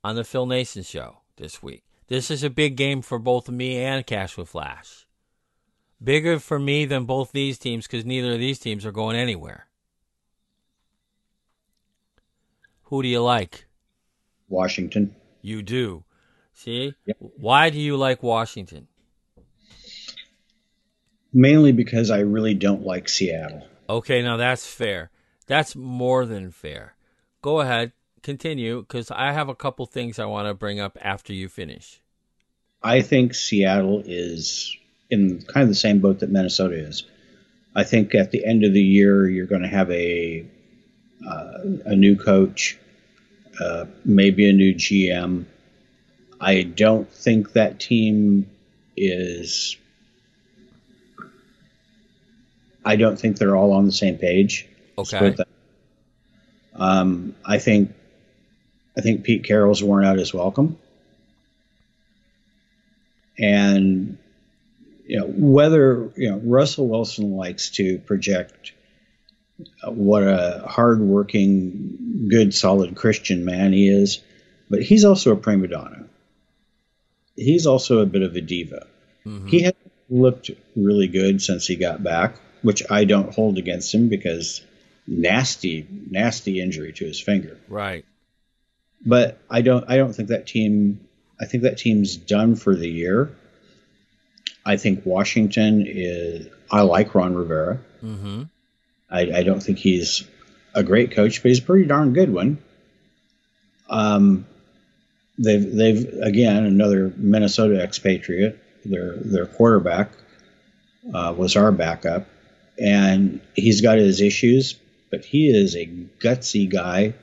on 0.04 0.16
the 0.16 0.24
Phil 0.24 0.46
Naessens 0.46 0.86
show 0.86 1.18
this 1.36 1.62
week. 1.62 1.84
This 2.08 2.30
is 2.30 2.42
a 2.42 2.50
big 2.50 2.76
game 2.76 3.02
for 3.02 3.18
both 3.18 3.48
me 3.48 3.78
and 3.78 4.06
Cash 4.06 4.36
with 4.36 4.48
Flash. 4.48 5.06
Bigger 6.02 6.38
for 6.38 6.58
me 6.58 6.84
than 6.84 7.04
both 7.04 7.32
these 7.32 7.58
teams 7.58 7.86
because 7.86 8.04
neither 8.04 8.32
of 8.32 8.38
these 8.38 8.58
teams 8.58 8.86
are 8.86 8.92
going 8.92 9.16
anywhere. 9.16 9.66
Who 12.84 13.02
do 13.02 13.08
you 13.08 13.22
like? 13.22 13.66
Washington. 14.48 15.14
You 15.42 15.62
do. 15.62 16.04
See? 16.54 16.94
Yep. 17.04 17.16
Why 17.18 17.70
do 17.70 17.78
you 17.78 17.96
like 17.96 18.22
Washington? 18.22 18.88
Mainly 21.32 21.72
because 21.72 22.10
I 22.10 22.20
really 22.20 22.54
don't 22.54 22.86
like 22.86 23.08
Seattle. 23.08 23.66
Okay, 23.88 24.22
now 24.22 24.38
that's 24.38 24.66
fair. 24.66 25.10
That's 25.48 25.74
more 25.74 26.26
than 26.26 26.52
fair. 26.52 26.94
Go 27.42 27.60
ahead, 27.60 27.92
continue, 28.22 28.82
because 28.82 29.10
I 29.10 29.32
have 29.32 29.48
a 29.48 29.54
couple 29.54 29.86
things 29.86 30.18
I 30.18 30.26
want 30.26 30.46
to 30.46 30.54
bring 30.54 30.78
up 30.78 30.96
after 31.00 31.32
you 31.32 31.48
finish. 31.48 32.00
I 32.82 33.00
think 33.00 33.34
Seattle 33.34 34.02
is 34.04 34.76
in 35.10 35.42
kind 35.42 35.62
of 35.62 35.70
the 35.70 35.74
same 35.74 36.00
boat 36.00 36.20
that 36.20 36.30
Minnesota 36.30 36.76
is. 36.76 37.04
I 37.74 37.84
think 37.84 38.14
at 38.14 38.30
the 38.30 38.44
end 38.44 38.64
of 38.64 38.72
the 38.72 38.82
year, 38.82 39.28
you're 39.28 39.46
going 39.46 39.62
to 39.62 39.68
have 39.68 39.90
a 39.90 40.46
uh, 41.26 41.58
a 41.86 41.96
new 41.96 42.16
coach, 42.16 42.78
uh, 43.60 43.86
maybe 44.04 44.48
a 44.48 44.52
new 44.52 44.74
GM. 44.74 45.46
I 46.40 46.62
don't 46.62 47.10
think 47.10 47.54
that 47.54 47.80
team 47.80 48.48
is. 48.96 49.76
I 52.84 52.96
don't 52.96 53.18
think 53.18 53.38
they're 53.38 53.56
all 53.56 53.72
on 53.72 53.86
the 53.86 53.92
same 53.92 54.18
page. 54.18 54.68
Okay. 54.98 55.36
Um, 56.74 57.34
I 57.44 57.58
think, 57.58 57.92
I 58.96 59.00
think 59.00 59.24
Pete 59.24 59.44
Carroll's 59.44 59.82
worn 59.82 60.04
out 60.04 60.18
his 60.18 60.34
welcome, 60.34 60.78
and 63.38 64.18
you 65.06 65.18
know 65.18 65.26
whether 65.26 66.10
you 66.16 66.30
know 66.30 66.38
Russell 66.38 66.88
Wilson 66.88 67.36
likes 67.36 67.70
to 67.70 67.98
project 67.98 68.72
uh, 69.82 69.90
what 69.90 70.22
a 70.22 70.64
hardworking, 70.68 72.28
good, 72.28 72.54
solid 72.54 72.94
Christian 72.96 73.44
man 73.44 73.72
he 73.72 73.88
is, 73.88 74.20
but 74.70 74.82
he's 74.82 75.04
also 75.04 75.32
a 75.32 75.36
prima 75.36 75.68
donna. 75.68 76.04
He's 77.36 77.66
also 77.66 77.98
a 77.98 78.06
bit 78.06 78.22
of 78.22 78.36
a 78.36 78.40
diva. 78.40 78.86
He 79.48 79.62
has 79.62 79.74
looked 80.10 80.50
really 80.76 81.08
good 81.08 81.42
since 81.42 81.66
he 81.66 81.76
got 81.76 82.02
back, 82.02 82.36
which 82.62 82.82
I 82.90 83.04
don't 83.04 83.34
hold 83.34 83.58
against 83.58 83.94
him 83.94 84.08
because 84.08 84.62
nasty, 85.08 85.86
nasty 86.10 86.60
injury 86.60 86.92
to 86.92 87.04
his 87.04 87.18
finger. 87.18 87.58
Right. 87.68 88.04
But 89.04 89.38
I 89.50 89.62
don't, 89.62 89.88
I 89.88 89.96
don't 89.96 90.12
think 90.12 90.28
that 90.28 90.46
team. 90.46 91.08
I 91.40 91.46
think 91.46 91.62
that 91.62 91.78
team's 91.78 92.16
done 92.16 92.56
for 92.56 92.74
the 92.74 92.88
year. 92.88 93.34
I 94.66 94.76
think 94.76 95.06
Washington 95.06 95.84
is. 95.86 96.48
I 96.70 96.82
like 96.82 97.14
Ron 97.14 97.34
Rivera. 97.34 97.80
Mm-hmm. 98.04 98.42
I, 99.10 99.20
I 99.20 99.42
don't 99.42 99.62
think 99.62 99.78
he's 99.78 100.24
a 100.74 100.82
great 100.82 101.12
coach, 101.12 101.42
but 101.42 101.48
he's 101.48 101.60
a 101.60 101.62
pretty 101.62 101.86
darn 101.86 102.12
good 102.12 102.32
one. 102.32 102.58
Um, 103.88 104.46
they've 105.38 105.74
they've 105.74 106.04
again 106.22 106.64
another 106.64 107.12
Minnesota 107.16 107.82
expatriate. 107.82 108.58
Their 108.84 109.16
their 109.16 109.46
quarterback 109.46 110.10
uh, 111.12 111.34
was 111.36 111.56
our 111.56 111.72
backup, 111.72 112.26
and 112.78 113.40
he's 113.54 113.80
got 113.80 113.98
his 113.98 114.20
issues, 114.20 114.74
but 115.10 115.24
he 115.24 115.48
is 115.48 115.74
a 115.76 115.86
gutsy 115.86 116.68
guy, 116.70 117.14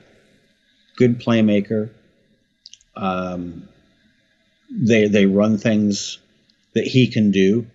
good 0.96 1.20
playmaker. 1.20 1.90
Um, 2.94 3.68
they 4.70 5.08
they 5.08 5.26
run 5.26 5.58
things 5.58 6.18
that 6.74 6.84
he 6.86 7.08
can 7.08 7.30
do 7.30 7.66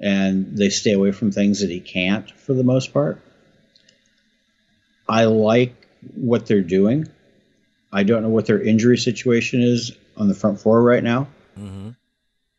and 0.00 0.56
they 0.56 0.68
stay 0.68 0.92
away 0.92 1.12
from 1.12 1.32
things 1.32 1.60
that 1.60 1.70
he 1.70 1.80
can't 1.80 2.30
for 2.30 2.54
the 2.54 2.62
most 2.62 2.92
part. 2.92 3.20
I 5.08 5.24
like 5.24 5.74
what 6.14 6.46
they're 6.46 6.60
doing. 6.62 7.08
I 7.92 8.02
don't 8.02 8.22
know 8.22 8.28
what 8.28 8.46
their 8.46 8.60
injury 8.60 8.98
situation 8.98 9.62
is 9.62 9.92
on 10.16 10.28
the 10.28 10.34
front 10.34 10.60
four 10.60 10.82
right 10.82 11.02
now, 11.02 11.28
Mm-hmm. 11.58 11.90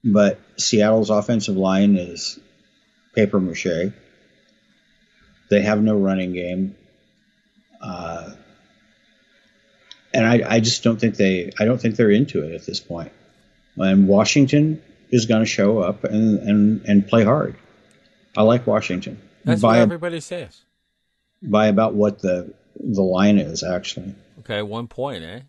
but 0.04 0.40
Seattle's 0.58 1.10
offensive 1.10 1.56
line 1.56 1.96
is 1.96 2.40
paper 3.16 3.40
mache. 3.40 3.94
They 5.50 5.62
have 5.62 5.82
no 5.82 5.98
running 5.98 6.34
game. 6.34 6.76
Uh, 7.82 8.32
and 10.14 10.26
I, 10.26 10.56
I 10.56 10.60
just 10.60 10.84
don't 10.84 11.00
think 11.00 11.16
they 11.16 11.52
I 11.60 11.66
don't 11.66 11.80
think 11.80 11.96
they're 11.96 12.12
into 12.12 12.44
it 12.44 12.54
at 12.54 12.66
this 12.66 12.80
point. 12.80 13.12
And 13.78 14.08
Washington 14.08 14.82
is 15.10 15.26
going 15.26 15.42
to 15.42 15.46
show 15.46 15.80
up 15.80 16.04
and, 16.04 16.40
and, 16.40 16.86
and 16.86 17.08
play 17.08 17.24
hard. 17.24 17.56
I 18.38 18.44
like 18.44 18.68
Washington 18.68 19.22
That's 19.44 19.62
by 19.62 19.78
what 19.78 19.80
everybody 19.80 20.20
says. 20.20 20.62
by 21.42 21.68
about 21.68 21.94
what 21.94 22.22
the 22.22 22.54
the 22.80 23.02
line 23.02 23.38
is 23.38 23.64
actually. 23.64 24.16
Okay, 24.40 24.62
one 24.62 24.88
point, 24.88 25.24
eh? 25.24 25.42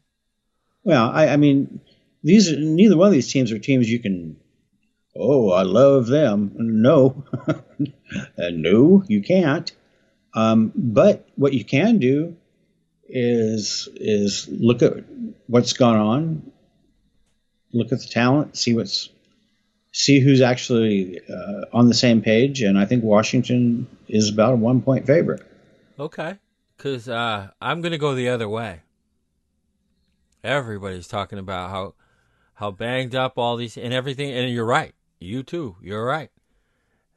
Well, 0.83 1.11
I, 1.11 1.29
I 1.29 1.37
mean, 1.37 1.81
these 2.23 2.51
neither 2.53 2.97
one 2.97 3.07
of 3.09 3.13
these 3.13 3.31
teams 3.33 3.53
are 3.53 3.59
teams 3.59 3.89
you 3.91 3.99
can. 3.99 4.37
Oh, 5.15 5.51
I 5.51 5.63
love 5.63 6.07
them. 6.07 6.53
No, 6.57 7.25
no, 8.39 9.05
you 9.07 9.23
can't. 9.23 9.71
Um, 10.35 10.73
but 10.75 11.29
what 11.37 11.53
you 11.53 11.65
can 11.65 11.99
do 11.99 12.37
is 13.09 13.89
is 13.97 14.49
look 14.49 14.83
at 14.83 15.05
what's 15.47 15.73
gone 15.73 15.97
on, 15.97 16.53
look 17.73 17.93
at 17.93 18.01
the 18.01 18.07
talent, 18.07 18.57
see 18.57 18.75
what's 18.75 19.11
see 19.93 20.21
who's 20.21 20.41
actually 20.41 21.21
uh, 21.29 21.65
on 21.73 21.89
the 21.89 21.95
same 21.95 22.23
page, 22.23 22.63
and 22.63 22.79
I 22.79 22.87
think 22.87 23.03
Washington 23.03 23.89
is 24.09 24.29
about 24.29 24.55
a 24.55 24.57
one 24.57 24.83
point 24.83 25.07
favorite. 25.07 25.43
Okay. 25.99 26.39
Because 26.77 27.09
uh, 27.09 27.51
I'm 27.61 27.81
going 27.83 27.93
to 27.93 27.99
go 27.99 28.15
the 28.15 28.29
other 28.31 28.49
way. 28.49 28.81
Everybody's 30.43 31.09
talking 31.09 31.39
about 31.39 31.71
how 31.71 31.95
how 32.55 32.71
banged 32.71 33.15
up 33.15 33.39
all 33.39 33.57
these 33.57 33.77
and 33.77 33.93
everything, 33.93 34.33
and 34.33 34.51
you're 34.51 34.65
right. 34.65 34.95
You 35.19 35.43
too. 35.43 35.77
You're 35.83 36.05
right. 36.05 36.31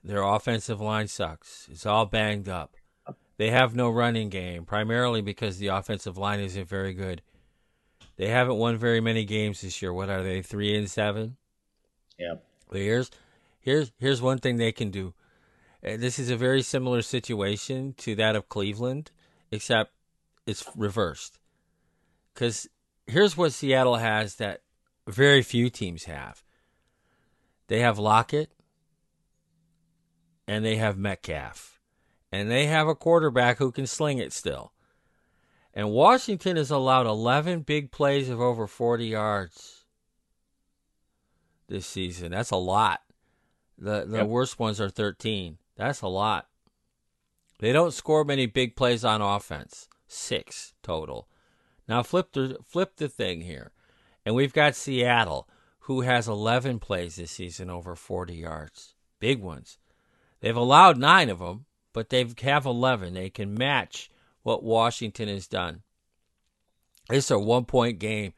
Their 0.04 0.22
offensive 0.22 0.82
line 0.82 1.08
sucks. 1.08 1.70
It's 1.72 1.86
all 1.86 2.06
banged 2.06 2.50
up. 2.50 2.76
They 3.38 3.50
have 3.50 3.76
no 3.76 3.90
running 3.90 4.30
game, 4.30 4.66
primarily 4.66 5.22
because 5.22 5.58
the 5.58 5.68
offensive 5.68 6.18
line 6.18 6.40
isn't 6.40 6.68
very 6.68 6.94
good. 6.94 7.22
They 8.16 8.28
haven't 8.28 8.58
won 8.58 8.78
very 8.78 9.02
many 9.02 9.26
games 9.26 9.62
this 9.62 9.82
year. 9.82 9.92
What 9.92 10.10
are 10.10 10.22
they? 10.22 10.42
Three 10.42 10.78
and 10.78 10.90
seven. 10.90 11.38
Yeah. 12.18 12.36
But 12.70 12.82
here's 12.82 13.10
here's 13.60 13.92
here's 13.98 14.22
one 14.22 14.38
thing 14.38 14.58
they 14.58 14.72
can 14.72 14.92
do. 14.92 15.14
Uh, 15.84 15.98
This 15.98 16.20
is 16.20 16.30
a 16.30 16.38
very 16.38 16.62
similar 16.62 17.02
situation 17.02 17.94
to 17.98 18.16
that 18.16 18.36
of 18.36 18.50
Cleveland, 18.50 19.12
except 19.52 19.94
it's 20.46 20.64
reversed. 20.76 21.40
Because 22.34 22.68
here's 23.08 23.36
what 23.36 23.54
Seattle 23.54 23.96
has 23.96 24.36
that 24.36 24.62
very 25.08 25.42
few 25.42 25.70
teams 25.70 26.04
have. 26.06 26.44
They 27.68 27.80
have 27.80 27.98
Lockett, 27.98 28.52
and 30.48 30.64
they 30.64 30.76
have 30.76 30.98
Metcalf, 30.98 31.73
and 32.34 32.50
they 32.50 32.66
have 32.66 32.88
a 32.88 32.96
quarterback 32.96 33.60
who 33.60 33.72
can 33.72 33.86
sling 33.86 34.18
it 34.18 34.34
still. 34.34 34.74
And 35.72 35.92
Washington 35.92 36.58
has 36.58 36.72
allowed 36.72 37.06
11 37.06 37.62
big 37.62 37.92
plays 37.92 38.28
of 38.28 38.42
over 38.42 38.66
40 38.66 39.06
yards 39.06 39.86
this 41.68 41.86
season. 41.86 42.32
That's 42.32 42.50
a 42.50 42.56
lot. 42.56 43.02
The 43.78 44.06
the 44.06 44.18
Yep. 44.18 44.28
worst 44.28 44.60
ones 44.60 44.82
are 44.82 44.90
13. 44.90 45.60
That's 45.76 46.02
a 46.02 46.08
lot. 46.08 46.50
They 47.60 47.72
don't 47.72 47.94
score 47.94 48.26
many 48.26 48.48
big 48.48 48.76
plays 48.76 49.06
on 49.06 49.22
offense. 49.22 49.88
6 50.08 50.74
total. 50.82 51.28
Now 51.88 52.02
flip 52.02 52.32
the 52.34 52.58
flip 52.66 52.96
the 52.96 53.10
thing 53.10 53.42
here. 53.42 53.72
And 54.26 54.34
we've 54.34 54.54
got 54.54 54.76
Seattle 54.76 55.48
who 55.82 56.02
has 56.02 56.28
11 56.28 56.80
plays 56.80 57.18
this 57.18 57.32
season 57.32 57.70
over 57.70 57.96
40 57.96 58.36
yards. 58.36 58.96
Big 59.20 59.40
ones. 59.40 59.78
They've 60.40 60.56
allowed 60.56 60.98
9 60.98 61.30
of 61.30 61.40
them, 61.40 61.66
but 61.94 62.10
they 62.10 62.26
have 62.42 62.66
11. 62.66 63.14
They 63.14 63.30
can 63.30 63.54
match 63.54 64.12
what 64.42 64.64
Washington 64.64 65.30
has 65.30 65.48
done. 65.48 65.84
It's 67.10 67.32
a 67.32 67.40
one 67.40 67.66
point 67.66 68.00
game. 68.00 68.34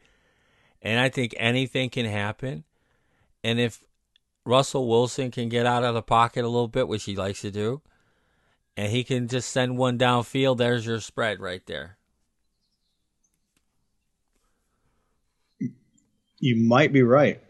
And 0.82 0.99
I 0.99 1.10
think 1.10 1.34
anything 1.38 1.89
can 1.89 2.06
happen. 2.06 2.64
And 3.43 3.60
if 3.60 3.84
Russell 4.45 4.88
Wilson 4.88 5.32
can 5.32 5.49
get 5.49 5.66
out 5.66 5.84
of 5.84 5.95
the 5.95 6.01
pocket 6.01 6.45
a 6.45 6.49
little 6.49 6.68
bit, 6.68 6.88
which 6.88 7.06
he 7.06 7.16
likes 7.16 7.41
to 7.41 7.51
do, 7.51 7.82
and 8.78 8.91
he 8.91 9.03
can 9.03 9.28
just 9.28 9.49
send 9.51 9.78
one 9.78 9.97
downfield, 9.97 10.58
there's 10.58 10.86
your 10.86 10.99
spread 10.99 11.39
right 11.39 11.66
there. 11.66 11.97
You 16.39 16.56
might 16.58 16.93
be 16.93 17.01
right. 17.01 17.41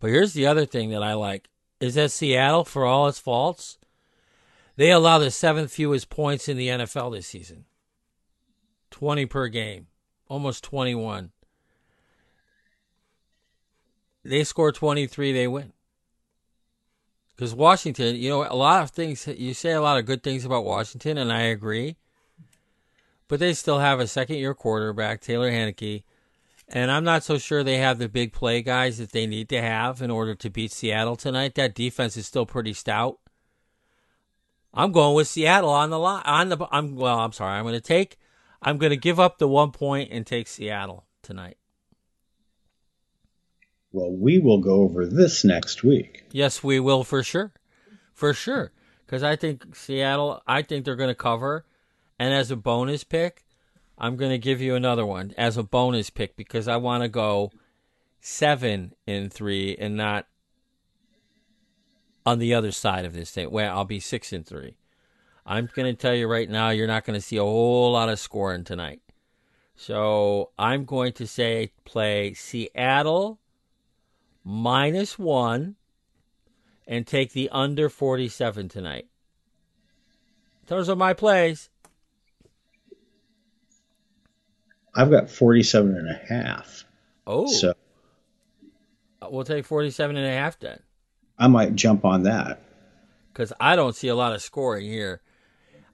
But 0.00 0.10
here's 0.10 0.32
the 0.32 0.46
other 0.46 0.66
thing 0.66 0.90
that 0.90 1.02
I 1.02 1.14
like 1.14 1.48
is 1.78 1.94
that 1.94 2.10
Seattle, 2.10 2.64
for 2.64 2.84
all 2.84 3.06
its 3.06 3.18
faults, 3.18 3.78
they 4.76 4.90
allow 4.90 5.18
the 5.18 5.30
seventh 5.30 5.72
fewest 5.72 6.10
points 6.10 6.48
in 6.48 6.56
the 6.56 6.68
NFL 6.68 7.12
this 7.12 7.26
season. 7.26 7.64
20 8.90 9.26
per 9.26 9.48
game, 9.48 9.86
almost 10.28 10.64
21. 10.64 11.32
they 14.28 14.44
score 14.44 14.72
23, 14.72 15.32
they 15.32 15.46
win. 15.46 15.72
Because 17.34 17.54
Washington, 17.54 18.16
you 18.16 18.30
know, 18.30 18.46
a 18.48 18.56
lot 18.56 18.82
of 18.82 18.90
things, 18.90 19.26
you 19.26 19.54
say 19.54 19.72
a 19.72 19.80
lot 19.80 19.98
of 19.98 20.06
good 20.06 20.22
things 20.22 20.44
about 20.44 20.64
Washington, 20.64 21.18
and 21.18 21.32
I 21.32 21.42
agree. 21.42 21.96
But 23.28 23.40
they 23.40 23.52
still 23.52 23.78
have 23.78 24.00
a 24.00 24.06
second 24.06 24.36
year 24.36 24.54
quarterback, 24.54 25.20
Taylor 25.20 25.50
Heinicke. 25.50 26.04
And 26.68 26.90
I'm 26.90 27.04
not 27.04 27.22
so 27.22 27.38
sure 27.38 27.62
they 27.62 27.76
have 27.76 27.98
the 27.98 28.08
big 28.08 28.32
play 28.32 28.62
guys 28.62 28.98
that 28.98 29.12
they 29.12 29.26
need 29.26 29.48
to 29.50 29.60
have 29.60 30.00
in 30.00 30.10
order 30.10 30.34
to 30.34 30.50
beat 30.50 30.72
Seattle 30.72 31.16
tonight. 31.16 31.54
That 31.54 31.74
defense 31.74 32.16
is 32.16 32.26
still 32.26 32.46
pretty 32.46 32.72
stout. 32.72 33.18
I'm 34.74 34.92
going 34.92 35.14
with 35.14 35.28
Seattle 35.28 35.70
on 35.70 35.90
the 35.90 35.98
line. 35.98 36.22
On 36.24 36.48
the, 36.48 36.66
I'm 36.70 36.96
well. 36.96 37.18
I'm 37.18 37.32
sorry. 37.32 37.58
I'm 37.58 37.64
going 37.64 37.74
to 37.74 37.80
take. 37.80 38.18
I'm 38.62 38.78
going 38.78 38.90
to 38.90 38.96
give 38.96 39.20
up 39.20 39.38
the 39.38 39.48
one 39.48 39.70
point 39.70 40.10
and 40.12 40.26
take 40.26 40.48
Seattle 40.48 41.04
tonight. 41.22 41.56
Well, 43.92 44.12
we 44.12 44.38
will 44.38 44.58
go 44.58 44.82
over 44.82 45.06
this 45.06 45.44
next 45.44 45.82
week. 45.82 46.24
Yes, 46.30 46.62
we 46.62 46.80
will 46.80 47.04
for 47.04 47.22
sure, 47.22 47.52
for 48.12 48.34
sure. 48.34 48.72
Because 49.06 49.22
I 49.22 49.36
think 49.36 49.74
Seattle. 49.74 50.42
I 50.46 50.62
think 50.62 50.84
they're 50.84 50.96
going 50.96 51.08
to 51.08 51.14
cover. 51.14 51.64
And 52.18 52.34
as 52.34 52.50
a 52.50 52.56
bonus 52.56 53.04
pick, 53.04 53.46
I'm 53.98 54.16
going 54.16 54.30
to 54.30 54.38
give 54.38 54.60
you 54.60 54.74
another 54.74 55.06
one 55.06 55.32
as 55.38 55.56
a 55.56 55.62
bonus 55.62 56.10
pick 56.10 56.36
because 56.36 56.68
I 56.68 56.76
want 56.76 57.02
to 57.02 57.08
go 57.08 57.52
seven 58.20 58.94
in 59.06 59.30
three 59.30 59.76
and 59.78 59.96
not 59.96 60.26
on 62.26 62.40
the 62.40 62.52
other 62.52 62.72
side 62.72 63.04
of 63.04 63.14
this 63.14 63.30
thing 63.30 63.50
where 63.50 63.70
I'll 63.70 63.84
be 63.84 64.00
six 64.00 64.32
and 64.32 64.44
three. 64.44 64.76
I'm 65.46 65.70
going 65.74 65.86
to 65.86 65.94
tell 65.94 66.14
you 66.14 66.26
right 66.26 66.50
now, 66.50 66.70
you're 66.70 66.88
not 66.88 67.04
going 67.04 67.18
to 67.18 67.24
see 67.24 67.36
a 67.36 67.42
whole 67.42 67.92
lot 67.92 68.08
of 68.08 68.18
scoring 68.18 68.64
tonight. 68.64 69.00
So 69.76 70.50
I'm 70.58 70.84
going 70.84 71.12
to 71.14 71.26
say 71.26 71.70
play 71.84 72.34
Seattle 72.34 73.38
minus 74.44 75.18
one 75.18 75.76
and 76.88 77.06
take 77.06 77.32
the 77.32 77.48
under 77.50 77.88
47 77.88 78.68
tonight. 78.68 79.06
Those 80.66 80.88
are 80.88 80.96
my 80.96 81.12
plays. 81.12 81.70
I've 84.96 85.10
got 85.10 85.30
47 85.30 85.94
and 85.94 86.10
a 86.10 86.20
half. 86.28 86.84
Oh. 87.26 87.46
So 87.46 87.74
uh, 89.22 89.28
we'll 89.30 89.44
take 89.44 89.64
47 89.64 90.16
and 90.16 90.26
a 90.26 90.32
half 90.32 90.58
then. 90.58 90.80
I 91.38 91.46
might 91.48 91.74
jump 91.74 92.04
on 92.04 92.22
that. 92.24 92.62
Because 93.32 93.52
I 93.60 93.76
don't 93.76 93.94
see 93.94 94.08
a 94.08 94.14
lot 94.14 94.32
of 94.32 94.42
scoring 94.42 94.86
here. 94.86 95.20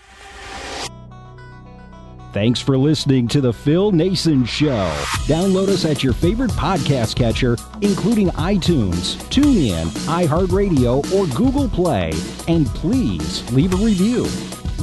Thanks 2.32 2.60
for 2.60 2.76
listening 2.76 3.26
to 3.28 3.40
The 3.40 3.52
Phil 3.52 3.90
Naessens 3.90 4.48
Show. 4.48 4.90
Download 5.26 5.68
us 5.68 5.86
at 5.86 6.04
your 6.04 6.12
favorite 6.12 6.50
podcast 6.50 7.16
catcher, 7.16 7.56
including 7.80 8.28
iTunes, 8.30 9.16
TuneIn, 9.30 9.86
iHeartRadio, 10.06 11.10
or 11.14 11.26
Google 11.34 11.70
Play. 11.70 12.12
And 12.46 12.66
please 12.66 13.50
leave 13.52 13.72
a 13.72 13.76
review. 13.76 14.26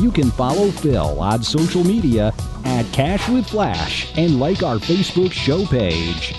You 0.02 0.12
can 0.12 0.32
follow 0.32 0.72
Phil 0.72 1.20
on 1.20 1.44
social 1.44 1.84
media 1.84 2.34
at 2.66 2.92
Cash 2.92 3.30
with 3.30 3.48
Flash 3.48 4.12
and 4.18 4.40
like 4.40 4.64
our 4.64 4.78
Facebook 4.78 5.32
show 5.32 5.66
page. 5.68 6.34